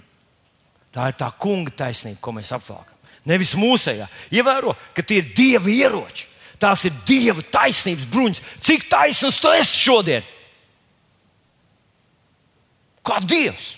[0.92, 4.08] Tā ir tā kunga taisnība, ko mēs apvelkam nevis mūsējā.
[4.34, 6.28] Ievēro, ka tie ir dieva ieroči.
[6.62, 8.42] Tās ir dieva taisnības bruņas.
[8.66, 10.26] Cik taisnīgs tu esi šodien?
[13.06, 13.72] Kā dievs?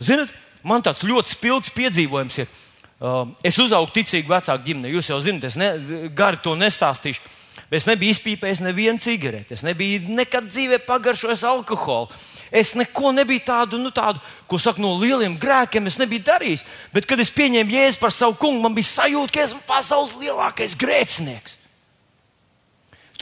[0.00, 0.30] Ziniet,
[0.62, 2.52] man tāds ļoti spilgts piedzīvojums ir.
[3.00, 4.90] Uh, es uzaugu ticīgi vecāku ģimeni.
[4.92, 5.70] Jūs jau zinat, es ne,
[6.12, 7.22] gari to nestāstīšu.
[7.70, 9.54] Es nebiju izpīpējis nevienu cigareti.
[9.54, 12.10] Es nebiju nekad dzīvē pagaršojis alkoholu.
[12.50, 14.18] Es neko nebiju tādu, nu, tādu,
[14.50, 16.64] ko saka, no lieliem grēkiem, es nebiju darījis.
[16.92, 20.74] Bet, kad es pieņēmu jēzu par savu kungu, man bija sajūta, ka esmu pasaules lielākais
[20.78, 21.54] grēcinieks.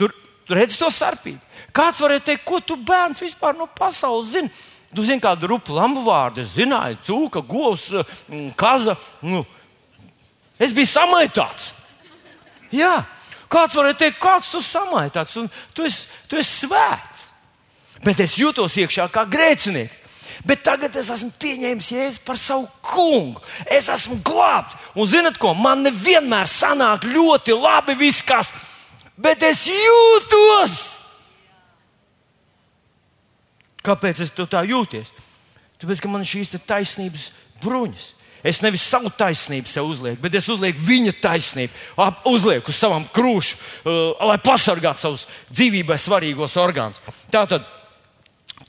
[0.01, 0.15] Tur,
[0.49, 1.39] tur redz to starpību.
[1.77, 4.49] Kāds varētu teikt, ko tu bērns vispār no pasaules zini?
[4.89, 7.91] Tu zini, kādu rupu lambu vārdu, es zināju, cūka, govs,
[8.57, 8.97] kaza.
[9.21, 9.43] Nu,
[10.59, 11.71] es biju samaitāts.
[12.75, 12.99] Jā,
[13.49, 17.29] kāds varētu teikt, kāds tu samaitāts, un tu esi, tu esi svēts
[18.03, 20.05] bet es jūtos iekšā kā grēcinieks.
[20.47, 23.41] Bet tagad es esmu pieņēmis jēzu par savu kungu.
[23.67, 24.77] Es esmu glābts.
[24.95, 28.53] Un zinat, ko man nevienmēr sanāk ļoti labi viss, kas,
[29.19, 30.77] bet es jūtos.
[33.83, 35.11] Kāpēc es tā jūtos?
[35.79, 37.29] Tāpēc, ka man ir šīs taisnības
[37.63, 38.13] bruņas.
[38.43, 41.73] Es nevis savu taisnību sev uzlieku, bet es uzlieku viņa taisnību,
[42.31, 43.99] uzlieku uz savam krūšu, uh,
[44.29, 47.01] lai pasargātu savus dzīvībai svarīgos orgānus.
[47.33, 47.67] Tātad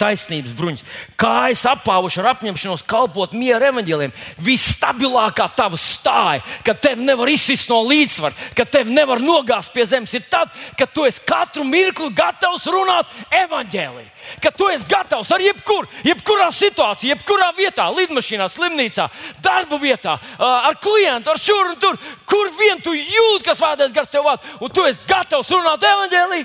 [0.00, 0.84] taisnības bruņas,
[1.20, 4.14] kājas apauši ar apņemšanos kalpot miera evaņģēliem.
[4.44, 10.14] Visstabilākā tava stāja, kad tev nevar izsist no līdzsvara, kad tev nevar nogāzt pie zemes,
[10.16, 14.06] ir tad, kad tu esi katru mirkli gatavs runāt evaņģēlī.
[14.44, 19.08] Kad tu esi gatavs ar jebkuru, jebkurā situācijā, jebkurā vietā, lidmašīnā, slimnīcā,
[19.44, 24.12] darba vietā, ar klientu, ar šur un tur, kur vien tu jūti, kas vādēs gars
[24.12, 26.44] tev vārds, un tu esi gatavs runāt evaņģēlī,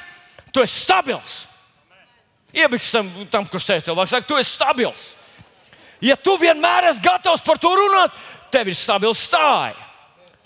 [0.51, 1.43] tu esi stabils.
[2.55, 5.09] Iebiks tam, tam kurš sēž tev blakus, saka, tu esi stabils.
[6.03, 8.15] Ja tu vienmēr esi gatavs par to runāt,
[8.53, 9.75] tev ir stabils stāja.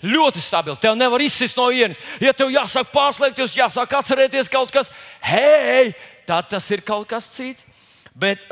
[0.00, 0.80] Ļoti stabils.
[0.80, 1.98] Tev nevar izsist no vienas.
[2.22, 4.88] Ja tev jāsāk pārslēgties, jāsāk atcerēties kaut kas,
[5.20, 5.90] hei,
[6.28, 7.66] tad tas ir kaut kas cits.
[8.20, 8.42] Bet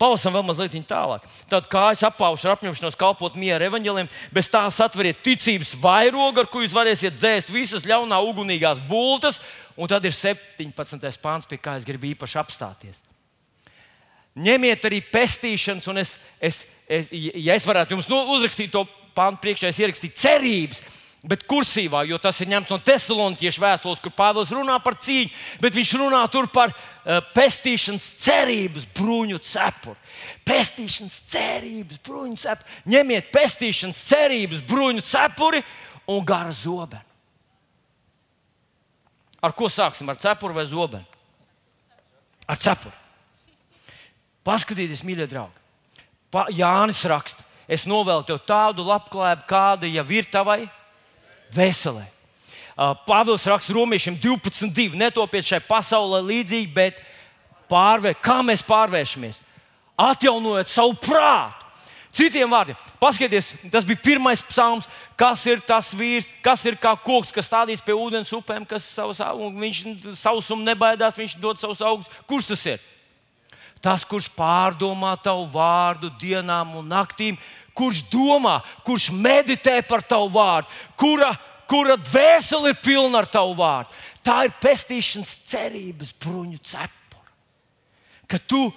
[0.00, 1.26] palasam vēl mazliet tālāk.
[1.50, 6.62] Tad kājas apaušu ar apņemšanos kalpot miera evaņģēliem, bez tā satveriet ticības vairogu, ar ko
[6.64, 9.42] jūs varēsiet dzēst visas ļaunā ugunīgās bultas.
[9.76, 11.20] Un tad ir 17.
[11.22, 13.00] pāns, pie kā es gribu īpaši apstāties.
[14.34, 18.84] Ņemiet arī pestīšanas, un es, es, es, ja es varētu jums uzrakstīt to
[19.14, 20.82] pāntu priekšā, es ierakstītu cerības
[21.24, 25.32] bet kursīvā, jo tas ir ņemts no Thesalonikiešu vēstules, kur Pāvils runā par cīņu,
[25.62, 29.96] bet viņš runā tur par uh, pestīšanas cerības bruņu cepuri.
[30.44, 32.78] Pestīšanas cerības bruņu cepuri.
[32.92, 35.64] Ņemiet pestīšanas cerības bruņu cepuri
[36.12, 37.13] un gara zobenu.
[39.44, 40.08] Ar ko sāksim?
[40.08, 41.04] Ar cepuri vai zobenu?
[42.48, 42.94] Ar cepuri.
[44.44, 45.60] Paskatieties, mīļie draugi.
[46.32, 50.64] Pa, Jānis raksta, es novēlu tev tādu labklājību, kāda jau ir tavai
[51.54, 52.08] veselē.
[53.06, 54.96] Pāvils raksta romiešiem 12.2.
[54.98, 56.98] Netopiet šai pasaulē līdzīgi, bet
[57.70, 59.38] pārvēr, kā mēs pārvēršamies?
[60.00, 61.63] Atjaunojot savu prātu.
[62.14, 64.86] Citiem vārdiem, paskatieties, tas bija pirmais psalms,
[65.18, 69.18] kas ir tas vīrs, kas ir kā koks, kas stādīts pie ūdens upēm, kas savus,
[69.58, 69.80] viņš
[70.20, 72.12] sausumu nebaidās, viņš dod savus augus.
[72.30, 72.84] Kurš tas ir?
[73.82, 77.34] Tas, kurš pārdomā tavu vārdu dienām un naktīm,
[77.74, 81.32] kurš domā, kurš meditē par tavu vārdu, kura,
[81.66, 83.90] kura dvēsele ir pilna ar tavu vārdu.
[84.24, 87.34] Tā ir pestīšanas cerības bruņu cepura.
[88.30, 88.68] Ka tu,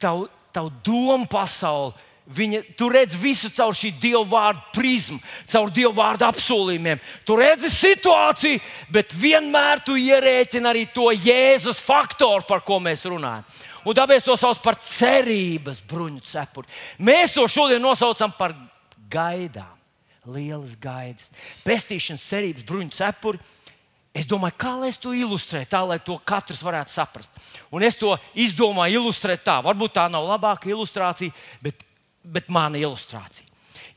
[0.00, 1.94] tavu, tavu domu pasauli,
[2.26, 6.98] Viņa, tu redz visu caur šī Dieva vārdu prizmu, caur Dieva vārdu apsolījumiem.
[7.22, 8.58] Tu redzi situāciju,
[8.90, 13.46] bet vienmēr tu ierēķini arī to Jēzus faktoru, par ko mēs runājam
[13.86, 16.70] un tāpēc to sauc par cerības bruņu cepuri.
[17.06, 18.56] Mēs to šodien nosaucam par
[19.12, 19.76] gaidām,
[20.34, 21.30] lielas gaidas.
[21.66, 23.40] Pestīšanas cerības bruņu cepuri.
[24.16, 27.32] Es domāju, kā lai es to ilustrēju, tā lai to katrs varētu saprast.
[27.74, 29.58] Un es to izdomāju ilustrēt tā.
[29.64, 31.84] Varbūt tā nav labāka ilustrācija, bet,
[32.24, 33.44] bet mana ilustrācija.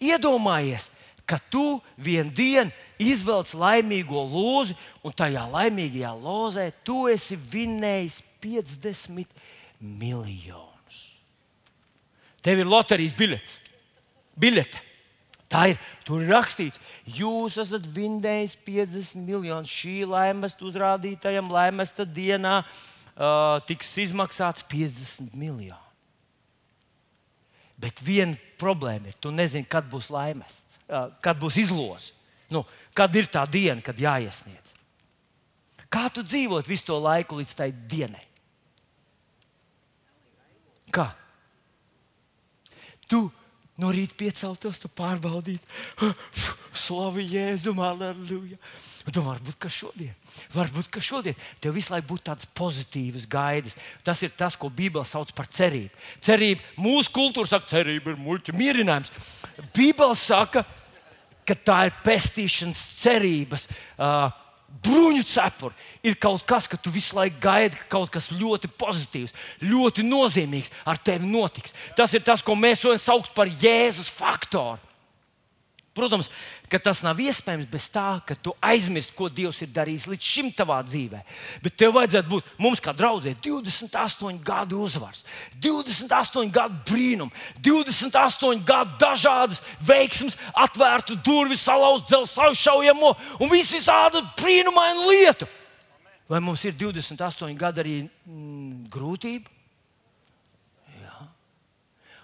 [0.04, 0.90] Iedomājies,
[1.30, 4.76] ka tu vienā dienā izvelc laimīgo lozi,
[5.08, 9.40] un tajā laimīgajā lozē tu esi vinnējis 50
[9.80, 11.00] miljonus.
[12.44, 13.56] Tev ir loterijas biļets.
[14.40, 14.89] Biļete.
[15.50, 15.80] Tā ir.
[16.06, 19.72] Tur ir rakstīts, jūs esat vinnējis 50 miljonus.
[19.74, 25.86] Šī laimesta uzrādītājam, laimesta dienā uh, tiks izmaksāts 50 miljoni.
[27.80, 32.14] Bet viena problēma ir, tu nezini, kad būs laimests, uh, kad būs izloze.
[32.54, 32.66] Nu,
[32.98, 34.76] kad ir tā diena, kad jāiesniedz?
[35.90, 38.26] Kā tu dzīvot visu to laiku līdz tai dienai?
[40.94, 41.08] Kā?
[43.10, 43.24] Tu
[43.80, 46.12] no rīta pieceltos, tu pārbaudītu,
[46.86, 48.60] slavu Jēzum, aleluja.
[49.08, 50.12] Un tu varbūt, ka šodien,
[50.54, 53.78] varbūt, ka šodien tev visu laiku būtu tādas pozitīvas gaidas.
[54.06, 55.96] Tas ir tas, ko Bībele sauc par cerību.
[56.26, 59.10] Cerība, mūsu kultūra saka, cerība ir muļķa mierinājums.
[59.74, 60.66] Bībele saka,
[61.48, 63.66] ka tā ir pestīšanas cerības.
[63.96, 64.30] Uh,
[64.84, 69.36] bruņu cepuri ir kaut kas, ka tu visu laiku gaidi, ka kaut kas ļoti pozitīvs,
[69.66, 71.76] ļoti nozīmīgs ar tevi notiks.
[71.98, 74.80] Tas ir tas, ko mēs šodien saucam par Jēzus faktoru.
[76.00, 76.30] Protams,
[76.72, 80.52] ka tas nav iespējams bez tā, ka tu aizmirsti, ko Dievs ir darījis līdz šim
[80.56, 81.20] tavā dzīvē.
[81.66, 85.26] Bet tev vajadzētu būt mums, kā draudzē, 28 gadu uzvars,
[85.60, 87.32] 28 gadu brīnum,
[87.66, 95.50] 28 gadu dažādas veiksmes, atvērtu durvis, salauztu dzelzceļa šaujamo un visu tādu brīnumainu lietu.
[96.30, 99.59] Vai mums ir 28 gadi arī mm, grūtība?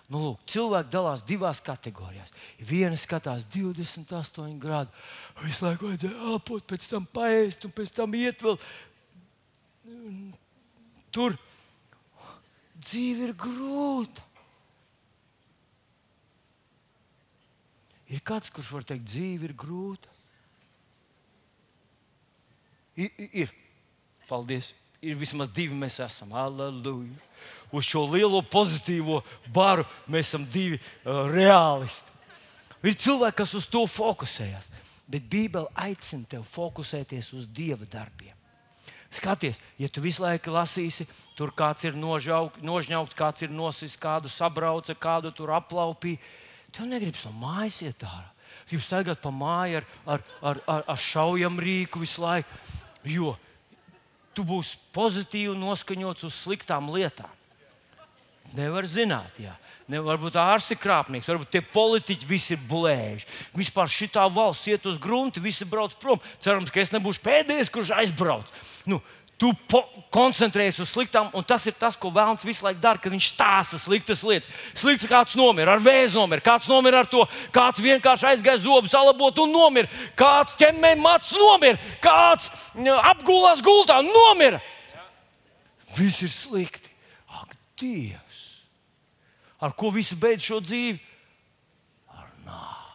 [0.06, 2.30] Nu, lūk, cilvēki dalās divās kategorijās.
[2.62, 4.94] Viena skatās 28 grādu,
[5.42, 8.60] visu laiku vajadzēja elpot, pēc tam paēst, un pēc tam iet vēl.
[11.16, 11.38] Tur
[12.78, 14.30] dzīve ir grūta.
[18.14, 20.12] Ir kāds, kurš var teikt, dzīve ir grūta.
[23.02, 23.54] Ir, ir.
[24.30, 24.70] Paldies.
[25.02, 26.32] Ir vismaz divi mēs esam.
[26.38, 27.18] Aleluja
[27.72, 29.22] uz šo lielo pozitīvo
[29.54, 32.14] baru mēs esam divi uh, reālisti.
[32.86, 34.70] Ir cilvēki, kas uz to fokusējas,
[35.10, 38.36] bet Bībele aicina tevi fokusēties uz Dieva darbiem.
[39.16, 41.06] Skaties, ja tu visu laiku lasīsi,
[41.38, 46.20] tur kāds ir nožauk, nožņaukts, kāds ir nosis, kādu sabrauca, kādu tur aplaupīja.
[46.76, 48.28] Tev negribas no mājas iet ārā.
[48.72, 52.60] Jūs staigāt pa māju ar, ar, ar, ar, ar šaujam rīku visu laiku,
[53.06, 53.36] jo
[54.36, 57.32] tu būsi pozitīvi noskaņots uz sliktām lietām.
[58.56, 59.56] Nevar zināt, jā.
[59.92, 63.28] Ne, varbūt ārsts ir krāpnieks, varbūt tie politiķi visi ir blēži.
[63.54, 66.24] Vispār šī valsts iet uz grunti, visi brauc prom.
[66.42, 68.50] Cerams, ka es nebūšu pēdējais, kurš aizbrauc.
[68.90, 69.02] Nu,
[69.36, 69.50] Tu
[70.16, 73.80] koncentrējies uz sliktām, un tas ir tas, ko Vēlns visu laiku dara, kad viņš stāsta
[73.82, 74.48] sliktas lietas.
[74.80, 77.26] Slikti kāds nomira ar vēzi, nomira, kāds nomira ar to,
[77.56, 82.48] kāds vienkārši aizgāja zobus salabot un nomira, kāds ķemmēja mats nomira, kāds
[83.12, 84.64] apgulās gultā nomira.
[85.98, 86.96] Viss ir slikti.
[87.28, 88.25] Ak, Dievs!
[89.66, 91.00] Ar ko visi beidz šo dzīvi?
[92.14, 92.86] Ar nāvi.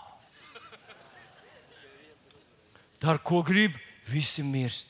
[3.02, 4.86] Dar ko grib, visi mirst.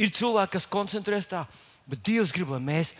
[0.00, 1.44] Ir cilvēki, kas koncentrēs tā,
[1.86, 2.94] bet Dievs grib, lai mēs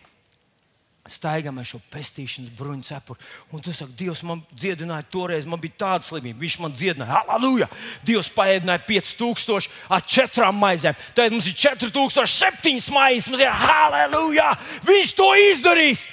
[1.11, 3.21] staigām ar šo pestīšanas bruņu cepuri.
[3.53, 6.41] Un tu saki, Dievs man dziedināja toreiz, man bija tāda slimība.
[6.41, 7.69] Viņš man dziedināja, halleluja!
[8.07, 10.97] Dievs paēdināja 5000 ar četrām maizēm.
[11.17, 14.55] Tagad mums ir 4007 maizes, mums ir halleluja!
[14.87, 16.07] Viņš to izdarīs!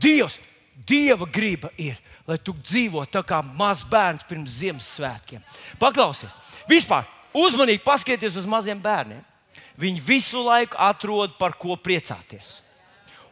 [0.00, 0.36] Dievs,
[0.90, 5.42] Dieva griba ir, lai tu dzīvo tā kā mazs bērns pirms Ziemassvētkiem.
[5.78, 6.34] Paklausies!
[6.70, 9.22] Vispār uzmanīgi paskatieties uz maziem bērniem
[9.80, 12.58] viņi visu laiku atrod par ko priecāties.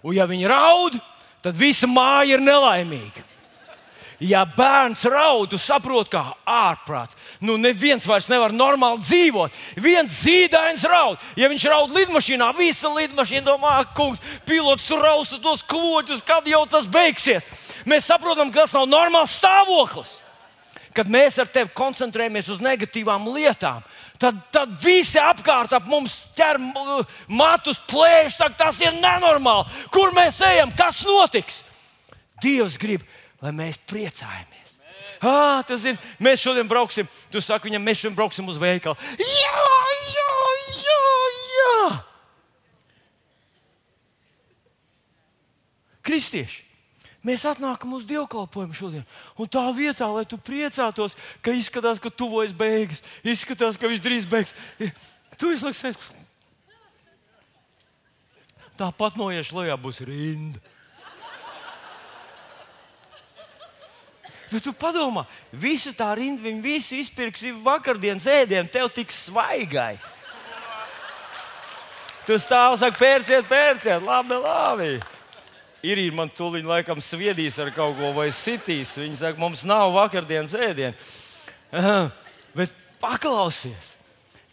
[0.03, 0.97] Un, ja viņi raud,
[1.45, 3.25] tad visa māja ir nelaimīga.
[4.19, 7.15] Ja bērns raud, tu saproti, kā ārprāts.
[7.39, 9.59] Nu, neviens vairs nevar normāli dzīvot.
[9.79, 11.23] Viens zīdains raud.
[11.39, 16.49] Ja viņš raud lidmašīnā, visa lidmašīna domā, ka kungs, pilots tur rausta tos kloķus, kad
[16.51, 17.47] jau tas beigsies.
[17.87, 20.11] Mēs saprotam, ka tas nav normāls stāvoklis.
[20.99, 23.85] Kad mēs ar tevi koncentrējamies uz negatīvām lietām,
[24.19, 26.59] tad, tad visi apkārt ap mums ķer
[27.31, 28.41] matus, plēš.
[28.59, 29.71] Tas ir nenormāli.
[29.95, 30.75] Kur mēs ejam?
[30.75, 31.63] Kas notiks?
[32.43, 34.77] Dievs grib, lai mēs priecājamies.
[35.19, 35.99] Ah, tas ir.
[36.23, 37.09] Mēs šodien brauksim.
[37.33, 38.95] Tu saki viņam, mēs šodien brauksim uz veikalu.
[39.19, 39.67] Jā,
[40.15, 40.31] jā,
[40.79, 41.03] jā,
[41.57, 41.83] jā.
[46.09, 46.69] Kristieši,
[47.27, 49.03] Mēs atnākam uz dievkalpojumu šodien.
[49.35, 54.29] Un tā vietā, lai tu priecātos, ka izskatās, ka tuvojas beigas, izskatās, ka viņš drīz
[54.31, 54.55] beigs.
[55.39, 55.99] Tu visu laiku sēdi.
[58.79, 60.63] Tāpat noieš lejā būs rinda.
[64.49, 70.17] Bet tu padomā, visu tā rindu viņi visi izpirks vakardienas ēdienu, tev tik svaigais.
[72.25, 74.91] Tu stāv, saka, pērciet, pērciet, labi, labi
[75.83, 78.97] ir man tūlīt laikam sviedīs ar kaut ko vai sitīs.
[78.99, 80.95] Viņi saka, mums nav vakardienas ēdienu.
[81.69, 82.09] Uh,
[82.57, 82.73] bet
[83.03, 83.95] paklausies,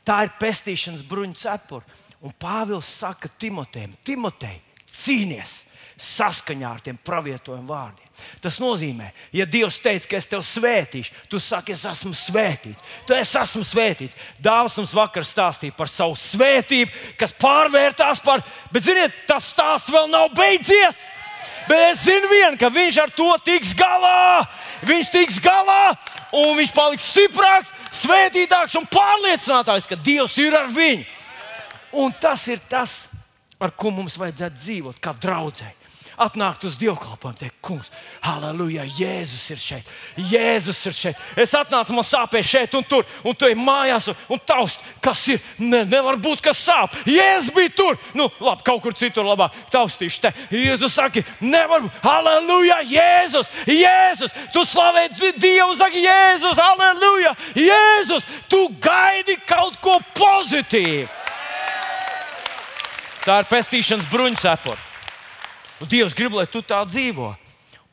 [0.05, 2.01] tā ir pestīšanas bruņu cepura.
[2.25, 4.57] Un Pāvils saka Timotejam, Timotej,
[4.89, 5.63] cīnies!
[6.01, 8.05] Saskaņā ar tiem pravietojuma vārdiem.
[8.43, 12.83] Tas nozīmē, ja Dievs teica, ka es tevi svētīšu, tu saki, es esmu svētīts.
[13.07, 14.15] Tu esi esmu svētīts.
[14.43, 20.09] Dāvs mums vakar stāstīja par savu svētību, kas pārvērtās par, bet ziniet, tas stāsts vēl
[20.11, 20.99] nav beidzies.
[21.65, 24.45] Bet es zinu, vien, ka viņš ar to tiks galā.
[24.85, 25.95] Viņš tiks galā,
[26.35, 27.71] un viņš paliks stiprāks,
[28.03, 31.07] svētītāks un pārliecinātāks, ka Dievs ir ar viņu.
[32.03, 33.05] Un tas ir tas,
[33.57, 35.84] ar ko mums vajadzētu dzīvot, kā draudzēji
[36.21, 37.89] atnākt uz dievkalpojumu, teikt, kungs,
[38.25, 39.89] aleluja, Jēzus ir šeit,
[40.31, 41.23] Jēzus ir šeit.
[41.39, 45.23] Es atnācu, man sāpēja šeit un tur, un tu ej mājās un, un taust, kas
[45.33, 45.43] ir.
[45.59, 46.95] Ne, nevar būt, kas sāp.
[47.09, 50.33] Jēzus bija tur, nu, labi, kaut kur citur labāk taustīšu te.
[50.55, 58.27] Ja tu saki, nevar būt, aleluja, Jēzus, Jēzus, tu slavē Dievu, saki, Jēzus, aleluja, Jēzus,
[58.51, 61.11] tu gaidi kaut ko pozitīvu.
[63.25, 64.84] Tā ir pestīšanas bruņcepura.
[65.81, 67.33] Un Dievs grib, lai tu tā dzīvo.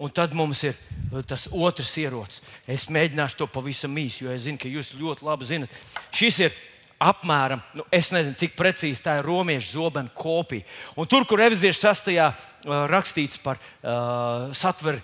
[0.02, 0.76] Un tad mums ir
[1.12, 2.42] uh, tas otrs ierocis.
[2.66, 5.80] Es mēģināšu to pavisam īsi, jo es zinu, ka jūs ļoti labi zinat.
[6.14, 6.56] Šis ir
[7.02, 10.66] apmēram, nu, es nezinu, cik precīzi tā ir romiešu zobena kopija.
[10.98, 15.02] Un tur, kur revizijas sastajā uh, rakstīts par uh, satveru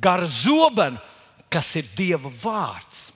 [0.00, 1.00] garu zobenu,
[1.52, 3.10] kas ir Dieva vārds.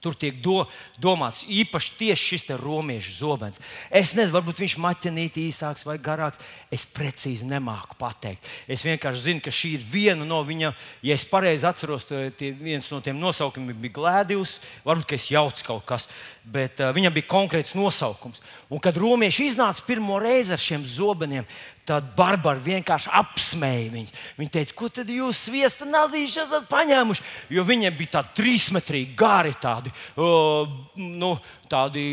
[0.00, 0.62] Tur tiek do,
[0.96, 3.60] domāts īpaši tieši šis romiešu zobens.
[3.92, 6.40] Es nezinu, varbūt viņš maķinīt īsāks vai garāks.
[6.72, 8.48] Es precīzi nemāku pateikt.
[8.64, 10.72] Es vienkārši zinu, ka šī ir viena no viņa,
[11.04, 14.56] ja es pareizi atceros, tie, viens no tiem nosaukumiem bija Glēdijs.
[14.88, 16.08] Varbūt es jaucu kaut kas,
[16.44, 18.40] bet uh, viņam bija konkrēts nosaukums.
[18.72, 21.46] Un kad romieši iznāca pirmo reizi ar šiem zobeniem,
[21.88, 24.14] tad Barbara vienkārši apsmēja viņus.
[24.38, 27.26] Viņa teica, ko tad jūs sviesta nazīši esat paņēmuši?
[27.52, 31.34] Jo viņiem bija tādi trīsmetrīgi gari, tādi, uh, nu,
[31.70, 32.06] tādi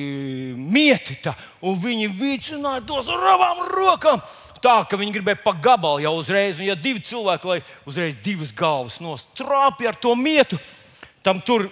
[0.58, 1.20] mieti.
[1.24, 4.22] Tā, un viņi vicināja tos ar abām rokām.
[4.64, 7.60] Tā ka viņi gribēja pa gabalu jau uzreiz, un ja divi cilvēki, lai
[7.90, 10.58] uzreiz divas galvas nostrāpja ar to mietu,
[11.22, 11.70] tam tur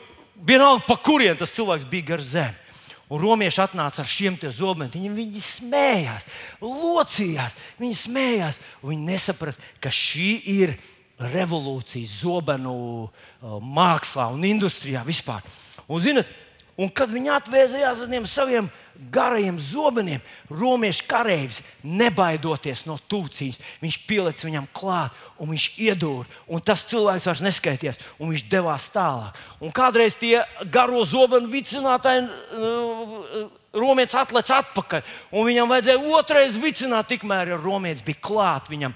[0.47, 2.61] vienalga, pa kurien tas cilvēks bija gar zemi.
[3.05, 4.89] Un romieši atnāca ar šiem zobiem.
[4.89, 6.25] Viņi, smējās,
[6.61, 8.57] locījās, viņi smējās.
[8.81, 10.73] Viņi nesaprata, ka šī ir
[11.21, 12.73] revolūcija zobenu
[13.05, 15.45] uh, mākslā un industrijā vispār.
[15.85, 16.31] Un, zinat,
[16.75, 18.65] Un kad viņi atvēsījās ar tiem saviem
[19.11, 26.27] garajiem zobeniem, romiešu karavīrs, nebaidoties no tūciņas, viņš pielicis viņam klāt un viņš iedūra.
[26.47, 29.37] Un tas cilvēks vairs neskaities, un viņš devās tālāk.
[29.59, 30.39] Un kādreiz tie
[30.71, 32.27] garo zobenu vicinātāji.
[32.55, 35.01] Uh, Romietis atlec atpakaļ,
[35.35, 38.93] un viņam vajadzēja otrais vicināt, tikmēr Romietis bija klāt viņam.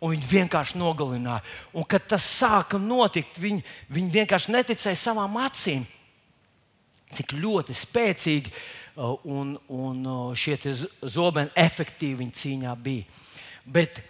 [0.00, 1.42] Un viņi vienkārši nogalināja.
[1.74, 5.82] Un, kad tas sāka notikt, viņi, viņi vienkārši neticēja savām acīm
[7.10, 8.62] cik ļoti spēcīgi uh,
[9.00, 10.58] un, un uh, šie
[11.08, 13.04] zobeni efektīvi viņa cīņā bija.
[13.64, 14.02] Bet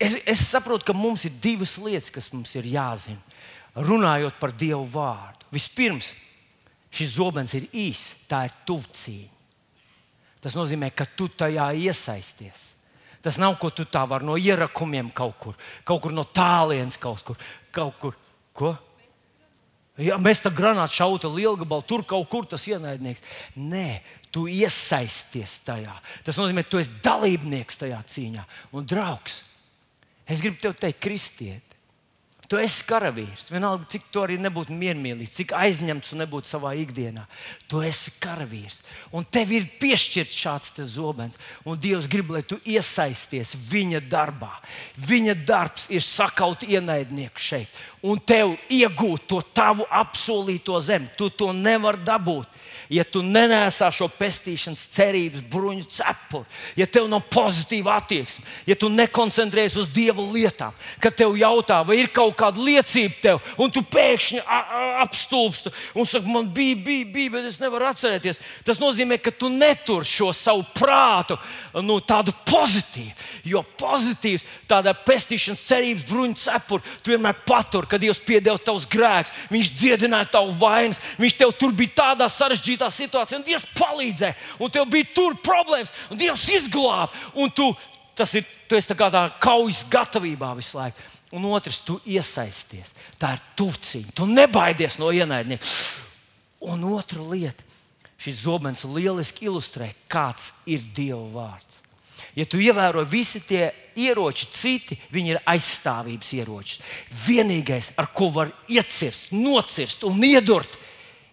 [0.00, 3.20] es, es saprotu, ka mums ir divas lietas, kas mums ir jāzina.
[3.78, 5.46] Runājot par Dievu vārdu.
[5.54, 6.12] Vispirms,
[6.90, 9.34] šis zobens ir īss, tā ir tuvcīņa.
[10.42, 12.66] Tas nozīmē, ka tu tajā iesaisties.
[13.22, 17.24] Tas nav ko tu tā vari no ierakumiem kaut kur, kaut kur no tālienes, kaut
[17.26, 17.38] kur.
[17.74, 18.14] Kaut kur.
[18.54, 18.70] Ko?
[19.98, 23.24] Ja mēs tam granātu šauta lielu gabalu, tur kaut kur tas ienaidnieks.
[23.58, 24.00] Nē,
[24.34, 25.94] tu iesaisties tajā.
[26.26, 28.44] Tas nozīmē, ka tu esi dalībnieks tajā cīņā
[28.78, 29.42] un draugs.
[30.28, 31.67] Es gribu tev teikt, kristiet,
[32.48, 33.50] Tu esi karavīrs.
[33.52, 37.26] Vienalga, cik tu arī nebūtu miermīlīgs, cik aizņemts un nebūtu savā ikdienā.
[37.68, 38.78] Tu esi karavīrs.
[39.12, 41.36] Un tev ir piešķirts šāds zobens.
[41.68, 44.54] Un Dievs grib, lai tu iesaisties viņa darbā.
[44.96, 47.82] Viņa darbs ir sakaut ienaidnieku šeit.
[48.00, 51.12] Un tev iegūt to tavu apsolīto zemi.
[51.20, 52.57] Tu to nevari dabūt
[52.92, 58.90] ja tu nenēsā šo pestīšanas cerības bruņu cepuri, ja tev nav pozitīva attieksme, ja tu
[58.92, 63.82] nekoncentrējies uz Dieva lietām, kad tev jautā, vai ir kaut kāda liecība tev, un tu
[63.84, 64.42] pēkšņi
[65.04, 68.40] apstulbsti un saki, man bija, bija, bija, bet es nevaru atcerēties.
[68.66, 71.38] Tas nozīmē, ka tu netur šo savu prātu
[71.84, 73.14] nu, tādu pozitīvu,
[73.48, 79.34] jo pozitīvs tādā pestīšanas cerības bruņu cepuri tu vienmēr patur, kad Dievs piedeva tavus grēkus,
[79.48, 84.36] Viņš dziedināja tavu vainas, Viņš tev tur bija tādā sarežģītā sarežģītā situācijā, un Dievs palīdzēja,
[84.60, 87.12] un tev bija tur problēmas, un Dievs izglāba.
[87.34, 87.74] Un tu,
[88.14, 91.02] tas ir, tu esi tā kā tā kaujas gatavībā visu laiku.
[91.32, 92.94] Un otrs, tu iesaisties.
[93.18, 94.14] Tā ir tuciņa.
[94.14, 95.64] Tu nebaidies no ienaidnieka.
[96.60, 97.64] Un otra lieta,
[98.18, 101.76] šis zobens lieliski ilustrē, kāds ir Dieva vārds.
[102.34, 106.80] Ja tu ievēro visi tie ieroči, citi, viņi ir aizstāvības ieroči.
[107.26, 110.78] Vienīgais, ar ko var iecirst, nocirst un iedurt,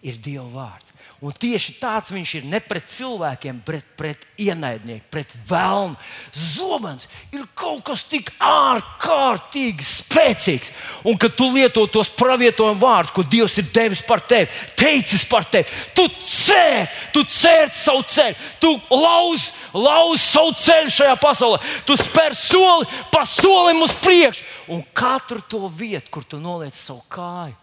[0.06, 0.95] ir Dieva vārds.
[1.24, 5.96] Un tieši tāds viņš ir ne pret cilvēkiem, bet pret ienaidnieku, pret vēlnu.
[6.36, 10.74] Zobens ir kaut kas tik ārkārtīgi spēcīgs.
[11.08, 15.48] Un kad tu lieto tos pravietojumu vārdus, ko Dievs ir devis par tevi, teicis par
[15.48, 21.96] tevi, tu cēri, tu cēri savu ceļu, tu lauz, lauz savu ceļu šajā pasaulē, tu
[21.96, 24.44] spēr soli pa solim uz priekšu.
[24.68, 27.56] Un katru to vietu, kur tu noliec savu kāju,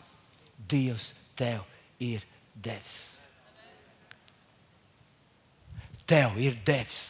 [0.73, 1.61] Dievs tev
[2.01, 2.23] ir
[2.57, 3.12] devis
[6.09, 7.09] tev ir devis.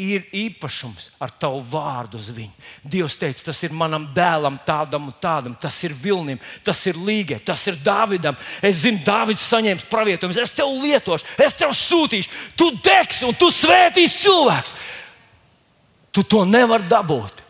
[0.00, 2.54] Ir īpašums ar tavu vārdu uz viņu.
[2.88, 7.36] Dievs teica, tas ir manam dēlam, tādam un tādam, tas ir Vilnim, tas ir Līgai,
[7.44, 8.38] tas ir Dāvidam.
[8.64, 13.50] Es zinu, Dāvids saņems pravietojumus, es tev lietošu, es tev sūtīšu, tu degsi un tu
[13.52, 14.74] svētīsi cilvēks.
[16.16, 17.44] Tu to nevari dabūt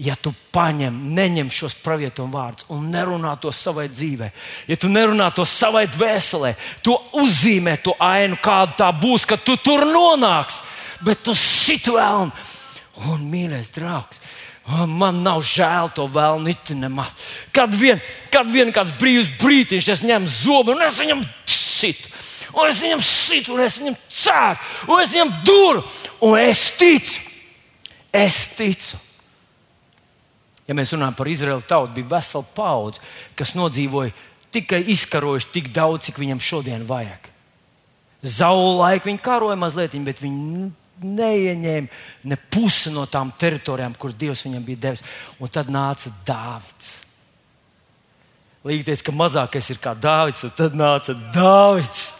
[0.00, 4.30] ja tu paņem, neņem šos pravietojumu vārdus un nerunā to savai dzīvē,
[4.70, 9.58] ja tu nerunā to savai dvēselē, tu uzzīmē to ainu, kāda tā būs, kad tu
[9.60, 10.62] tur nonāksi,
[11.04, 12.32] bet tu sit vēlnu.
[13.08, 14.20] Un, mīļais draugs,
[14.88, 17.14] man nav žēl to vēlnu iti nemaz.
[17.52, 18.00] Kad vien,
[18.32, 22.08] kad vien kāds brīvs brītiņš, es ņemu zobu un es viņam situ.
[22.52, 24.60] Un es viņam situ, un es viņam cēru,
[24.92, 25.86] un es viņam duru,
[26.28, 27.16] un es ticu.
[28.12, 29.00] Es ticu
[30.72, 33.02] Ja mēs runājam par Izraēlu tautu, bija vesela paudze,
[33.36, 34.14] kas nodzīvoja
[34.56, 37.26] tikai izkarojuši tik daudz, cik viņam šodien vajag.
[38.24, 40.70] Zaulu laiku viņi karoja mazliet, bet viņi
[41.02, 45.04] neieņēma ne pusi no tām teritorijām, kur Dievs viņam bija devis.
[45.36, 46.94] Un tad nāca Dāvids.
[48.64, 52.14] Līdzies, ka mazākais ir kā Dāvids, un tad nāca Dāvids.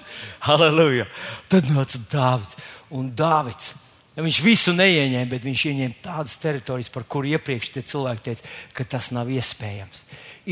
[0.45, 1.09] Halleluja!
[1.49, 2.61] Tad nāca Dāvids.
[2.93, 3.73] Un Dāvids
[4.13, 8.85] Viņš visu neieņēma, bet viņš ieņēma tādas teritorijas, par kurām iepriekš tie cilvēki teica, ka
[8.85, 10.03] tas nav iespējams.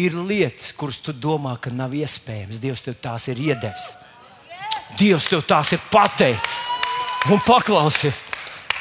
[0.00, 2.61] Ir lietas, kuras tu domā, ka nav iespējams.
[2.62, 3.90] Dievs tev tās ir iedevis.
[4.96, 6.56] Dievs tev tās ir pateicis.
[7.28, 8.22] Un paklausies,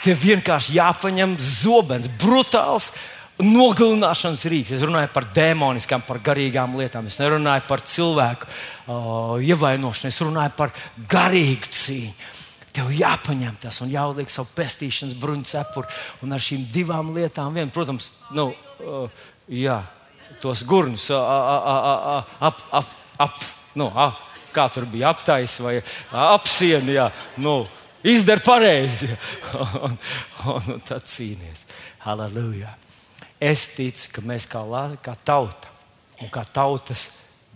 [0.06, 2.94] tev vienkārši jāpaņem zobens, brutāls.
[3.40, 4.74] Nogalināšanas rīks.
[4.76, 7.08] Es runāju par demoniskām, par garīgām lietām.
[7.08, 10.76] Es nerunāju par cilvēku uh, ievainošanu, es runāju par
[11.12, 12.39] garīgu cīņu
[12.80, 15.90] Tev jāpaņem tas un jāuzliek savu pestīšanas bruņu cepuri.
[16.24, 19.82] Un ar šīm divām lietām, vien, protams, nu, uh, jā,
[20.40, 23.44] tos gurnus uh, uh, ap, ap, ap,
[23.76, 24.24] nu, ap,
[24.56, 26.96] kā tur bija aptaisnība vai apsiņa.
[26.96, 27.10] Jā,
[27.44, 27.58] nu,
[28.16, 29.12] izdara pareizi.
[29.84, 30.00] un,
[30.48, 31.68] un, un tad cīnīties.
[32.08, 32.78] Halleluja!
[33.44, 34.64] Es ticu, ka mēs kā,
[35.04, 35.76] kā tauta
[36.24, 37.10] un kā tautas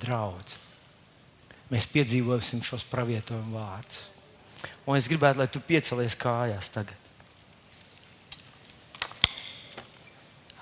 [0.03, 0.59] draugs,
[1.71, 4.09] mēs piedzīvosim šos pravietojumu vārdus.
[4.83, 6.99] Un es gribētu, lai tu piecelies kājās tagad.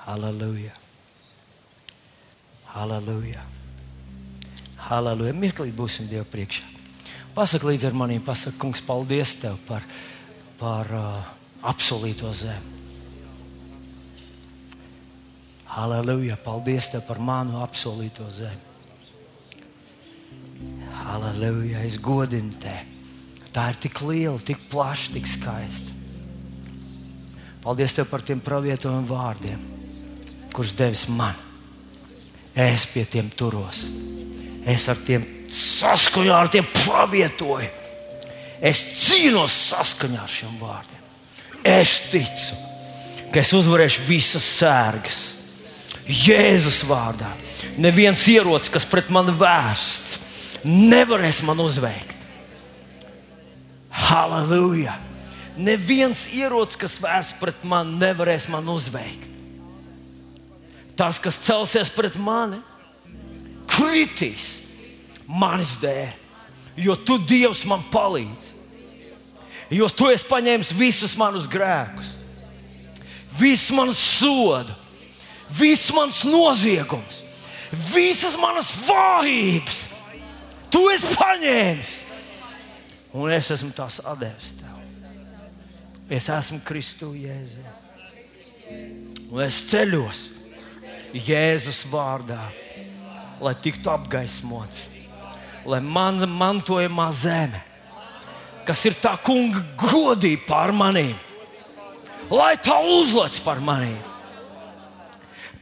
[0.05, 0.76] Halleluja!
[2.74, 3.45] Halleluja!
[4.89, 5.34] Halleluja!
[5.38, 6.67] Mirklī būsim Dieva priekšā.
[7.34, 9.86] Pasaka līdzi ar maniem, pasaka, kungs, paldies tev par,
[10.59, 11.34] par uh,
[11.74, 12.80] apsolīto zemi.
[15.72, 16.38] Halleluja!
[16.45, 18.69] Paldies tev par manu apsolīto zemi.
[21.01, 21.86] Halleluja!
[21.88, 23.01] Es godinu tevi.
[23.52, 25.97] Tā ir tik liela, tik plaša, tik skaista.
[27.62, 29.66] Paldies tev par tiem pravietojumiem vārdiem,
[30.56, 31.36] kurus devis man.
[32.56, 33.84] Es pie tiem turos.
[34.68, 37.70] Es ar tiem saskaņā ar tiem pravietoju.
[38.62, 41.04] Es cīnos saskaņā ar šiem vārdiem.
[41.66, 42.58] Es ticu,
[43.34, 45.20] ka es uzvarēšu visas sērgas.
[46.08, 47.30] Jēzus vārdā.
[47.82, 50.18] Neviens ierocis, kas pret mani vērsts,
[50.66, 52.20] nevarēs man uzveikt.
[54.12, 54.97] Halleluja!
[55.55, 59.30] Neviens ierocis, kas vērsts pret mani, nevarēs man uzveikt.
[60.99, 62.59] Tas, kas celsies pret mani,
[63.72, 64.57] kritīs
[65.28, 66.12] manis dēļ,
[66.84, 68.51] jo tu Dievs man palīdz.
[69.72, 72.18] Jo tu esi paņēmis visus manus grēkus,
[73.39, 74.76] visu manu sodu,
[75.55, 77.22] viss mans noziegums,
[77.93, 79.86] visas manas vājības.
[80.72, 81.93] Tu esi paņēmis,
[83.14, 84.78] un es esmu tās devis tev.
[86.12, 87.64] Es esmu Kristu Jēzu.
[89.32, 90.26] Un es ceļos
[91.16, 92.39] Jēzus vārdā,
[93.41, 94.91] lai tiktu apgaismots
[95.66, 97.62] lai mana mantojamā zeme,
[98.66, 101.18] kas ir tā kunga godība pār maniem,
[102.32, 103.99] lai tā uzlec par maniem.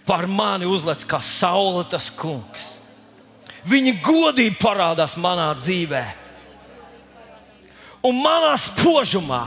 [0.08, 2.80] Par mani uzlec kā saule tas kungs.
[3.70, 6.02] Viņa godība parādās manā dzīvē.
[8.06, 9.42] Un manā spožumā,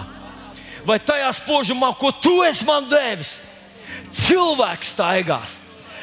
[0.85, 3.39] vai tajā spožumā, ko tu esi man devis,
[4.13, 5.57] cilvēks staigās,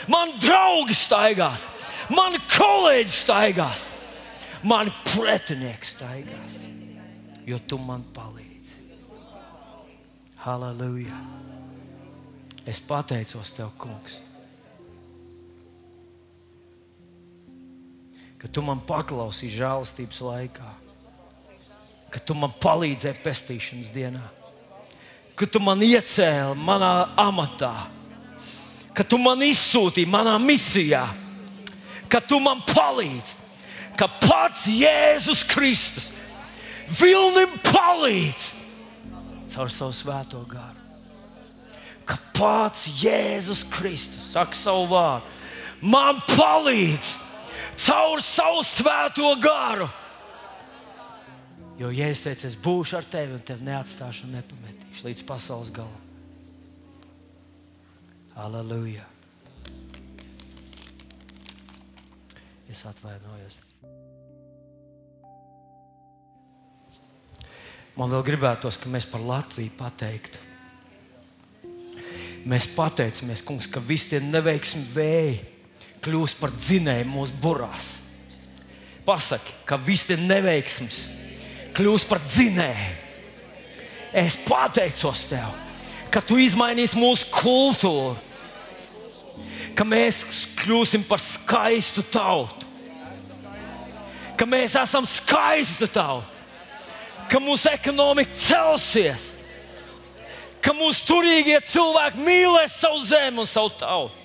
[0.09, 1.67] man draugi staigās,
[2.09, 3.89] mani kolēģi staigās
[4.63, 6.63] mani pretinieks staigās,
[7.47, 8.79] jo tu man palīdzi.
[10.43, 11.19] Halleluja!
[12.67, 14.19] Es pateicos tev, kungs,
[18.39, 20.73] ka tu man paklausīji žēlastības laikā,
[22.09, 24.23] ka tu man palīdzēji pestīšanas dienā,
[25.37, 27.73] ka tu man iecēli manā amatā,
[28.93, 31.05] ka tu man izsūtīji manā misijā,
[32.09, 33.39] ka tu man palīdzi
[33.99, 36.13] ka pats Jēzus Kristus
[36.99, 38.53] vilnim palīdz
[39.51, 40.77] caur savu svēto garu.
[42.07, 45.27] Ka pats Jēzus Kristus saka savu vārdu,
[45.81, 47.17] man palīdz
[47.83, 49.89] caur savu svēto garu.
[51.79, 56.01] Jo Jēzus teica, es būšu ar tevi un tevi neatstāšu un nepametīšu līdz pasaules galam.
[58.35, 59.05] Aleluja!
[62.69, 63.55] Es atvainojos.
[67.95, 70.43] Man vēl gribētos, ka mēs par Latviju pateiktu.
[72.47, 75.39] Mēs pateicamies, kungs, ka visi tie neveiksmi vēji
[76.03, 77.89] kļūst par dzinēju mūsu burās.
[79.07, 81.01] Pasaki, ka visi tie neveiksmes
[81.75, 82.95] kļūst par dzinēju.
[84.19, 85.51] Es pateicos tev,
[86.09, 88.17] ka tu izmainīsi mūsu kultūru,
[89.77, 90.23] ka mēs
[90.63, 92.65] kļūsim par skaistu tautu,
[94.39, 96.39] ka mēs esam skaista tauta
[97.29, 99.35] ka mūsu ekonomika celsies,
[100.63, 104.15] ka mūsu turīgie cilvēki mīlēs savu zemi un savu tautu.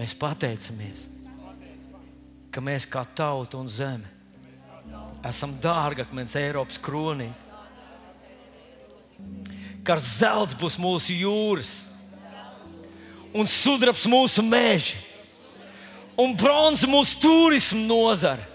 [0.00, 1.04] Mēs pateicamies,
[2.50, 4.08] ka mēs kā tauta un zeme
[5.26, 7.28] esam dārgākais Eiropas kronī.
[9.84, 11.72] Ka zelts būs mūsu jūras
[13.36, 14.98] un sudrabs mūsu meži
[16.20, 18.46] un bronza mūsu turismu nozara.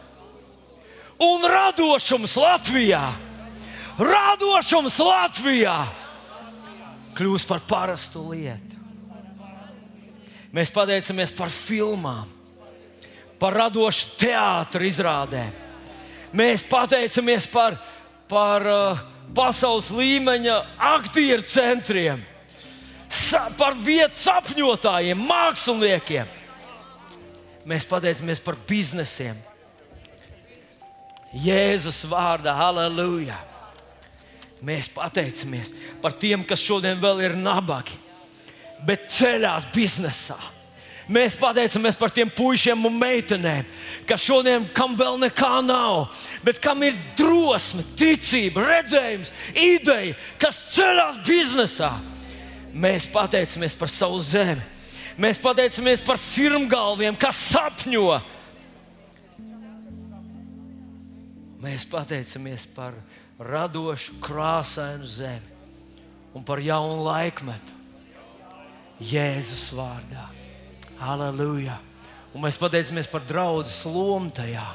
[1.22, 3.06] Un radošums Latvijā,
[3.96, 5.78] radošums Latvijā
[7.16, 8.76] kļūst par parastu lietu.
[10.56, 12.28] Mēs pateicamies par filmām,
[13.40, 15.52] par radošu teātru izrādēm.
[16.36, 17.78] Mēs pateicamies par,
[18.32, 19.04] par uh,
[19.36, 20.56] pasaules līmeņa
[20.96, 22.24] aktieru centriem,
[23.08, 26.34] sa, par vietu sapņotājiem, māksliniekiem
[27.66, 29.38] Mēs pateicamies par biznesiem.
[31.34, 33.38] Jēzus vārdā, halleluja!
[34.66, 37.98] Mēs pateicamies par tiem, kas šodien vēl ir nabagi,
[38.86, 40.38] bet ceļās biznesā.
[41.06, 43.68] Mēs pateicamies par tiem puišiem un meitenēm,
[44.10, 46.08] kas šodien kam vēl nekā nav,
[46.46, 51.92] bet kam ir drosme, ticība, redzējums, ideja, kas ceļās biznesā.
[52.74, 54.64] Mēs pateicamies par savu zemi,
[55.22, 58.18] mēs pateicamies par sirmgalviem, kas sapņo.
[61.62, 62.98] Mēs pateicamies par
[63.40, 65.54] radošu, krāsainu zemi
[66.36, 67.78] un par jaunu laikmetu.
[69.00, 70.35] Jēzus vārdā.
[71.02, 71.80] Aleluja!
[72.36, 74.66] Un mēs pateicamies par draugu lomu tajā.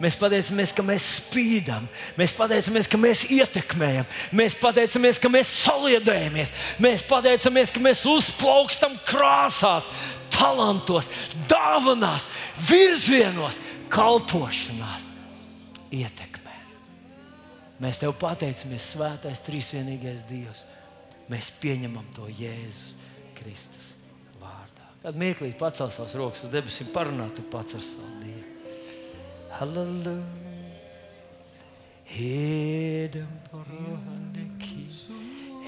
[0.00, 1.84] Mēs pateicamies, ka mēs spīdam,
[2.16, 8.96] mēs pateicamies, ka mēs ietekmējam, mēs pateicamies, ka mēs saliedējamies, mēs pateicamies, ka mēs uzplaukstam
[9.04, 9.90] krāsās,
[10.32, 11.10] talantos,
[11.50, 12.30] dāvanās,
[12.70, 13.60] virzienos,
[13.92, 15.10] kalpošanās,
[15.92, 16.56] ietekmē.
[17.84, 20.64] Mēs tev pateicamies, Svētais, Trīsvienīgais Dievs.
[21.28, 22.94] Mēs pieņemam to Jēzus
[23.36, 23.89] Kristus.
[25.00, 28.44] Kad mirklī pacels savas rokas uz debesīm, parunā tu pats ar savu Dievu.
[29.56, 30.18] Halleluja.
[32.10, 34.84] Hede borohandeki,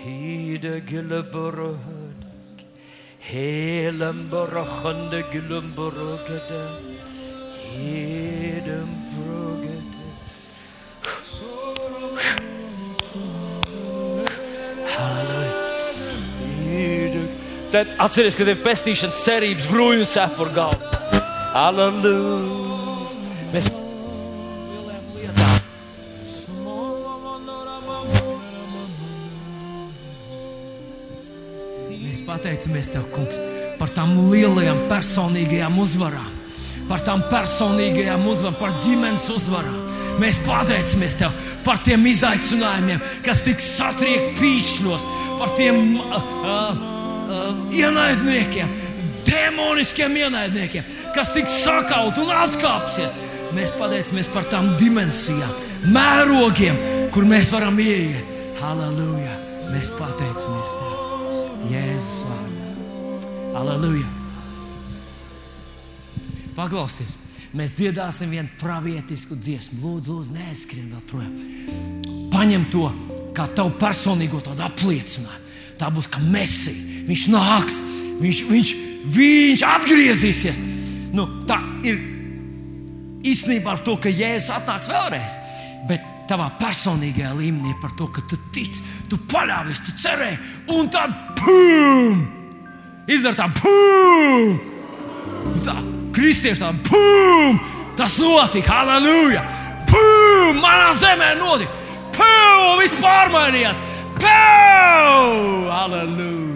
[0.02, 2.66] hede gille borohandeki,
[3.30, 6.64] helem borohande gillem borogede,
[17.72, 20.98] Tad atcerieties, ka tev ir pestīšanas cerības brūņu cepur galvā.
[21.54, 22.34] Halleluja!
[23.54, 25.54] Mēs lielām lietām.
[31.96, 33.40] Mēs pateicamies Tev, Kungs,
[33.80, 36.28] par tām lielajām personīgajām uzvarām,
[36.92, 39.80] par tām personīgajām uzvarām, par ģimenes uzvarām.
[40.20, 46.91] Mēs pateicamies Tev par tiem izaicinājumiem, kas tiks satriekti pīšļos, par tiem uh, uh,
[47.72, 48.68] ienaidniekiem,
[49.26, 53.14] demoniskiem ienaidniekiem, kas tiks sakaut un atkāpsies.
[53.52, 55.52] Mēs pateicamies par tām dimensijām,
[55.92, 56.78] mērogiem,
[57.12, 58.28] kur mēs varam ieiet.
[58.62, 59.34] Halleluja!
[59.72, 61.48] Mēs pateicamies Tev!
[61.72, 62.70] Jēzus vārdā!
[63.56, 64.08] Halleluja!
[66.56, 67.18] Paklausieties!
[67.52, 69.82] Mēs dziedāsim vienu pravietisku dziesmu.
[69.82, 71.34] Lūdzu, lūdzu neaizskrien vēl projām.
[72.32, 72.86] Paņem to
[73.36, 75.50] kā tavu personīgo apliecinājumu.
[75.76, 76.91] Tā būs kā mesija.
[77.09, 77.80] Viņš nāks,
[78.22, 78.72] viņš, viņš,
[79.16, 80.61] viņš atgriezīsies.
[81.12, 81.98] Nu, tā ir
[83.26, 85.36] īstenībā ar to, ka Jēzus atnāks vēlreiz.
[85.88, 90.38] Bet tavā personīgajā līmenī par to, ka tu tici, tu paļāvies, tu cerēji,
[90.76, 92.22] un tad pum!
[93.11, 94.55] Izdara tā, pum!
[95.64, 95.76] Tā,
[96.14, 97.59] kristieši tā, pum!
[97.98, 99.42] Tas notika, halleluja!
[99.90, 100.62] Pum!
[100.62, 101.74] Manā zemē notika!
[102.14, 102.78] Pum!
[102.80, 103.82] Viss pārmainījās!
[104.22, 105.68] Pum!
[105.72, 106.51] Halleluja!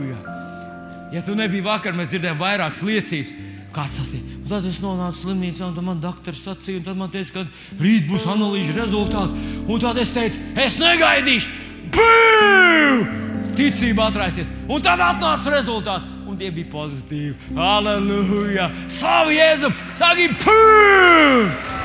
[1.16, 3.30] Ja tu nebija vakar, mēs dzirdējām vairākas liecības.
[3.72, 4.34] Kāds sasniedz?
[4.50, 8.04] Tad es nonācu slimnīcā, un tad man doktora sacīja, un tad man teica, ka rīt
[8.10, 9.46] būs analīžu rezultāti.
[9.64, 11.54] Un tad es teicu, es negaidīšu.
[11.96, 13.06] Bum!
[13.56, 14.52] Ticība atraisies.
[14.68, 16.12] Un tad atnāca rezultāti.
[16.28, 17.56] Un tie bija pozitīvi.
[17.56, 18.68] Aleluja!
[18.92, 19.72] Slavu Jēzum!
[19.96, 21.75] Saki, pum!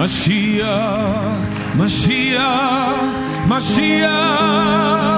[0.00, 1.44] Mashiach,
[1.76, 2.96] Mashiach,
[3.50, 5.09] Mashiach,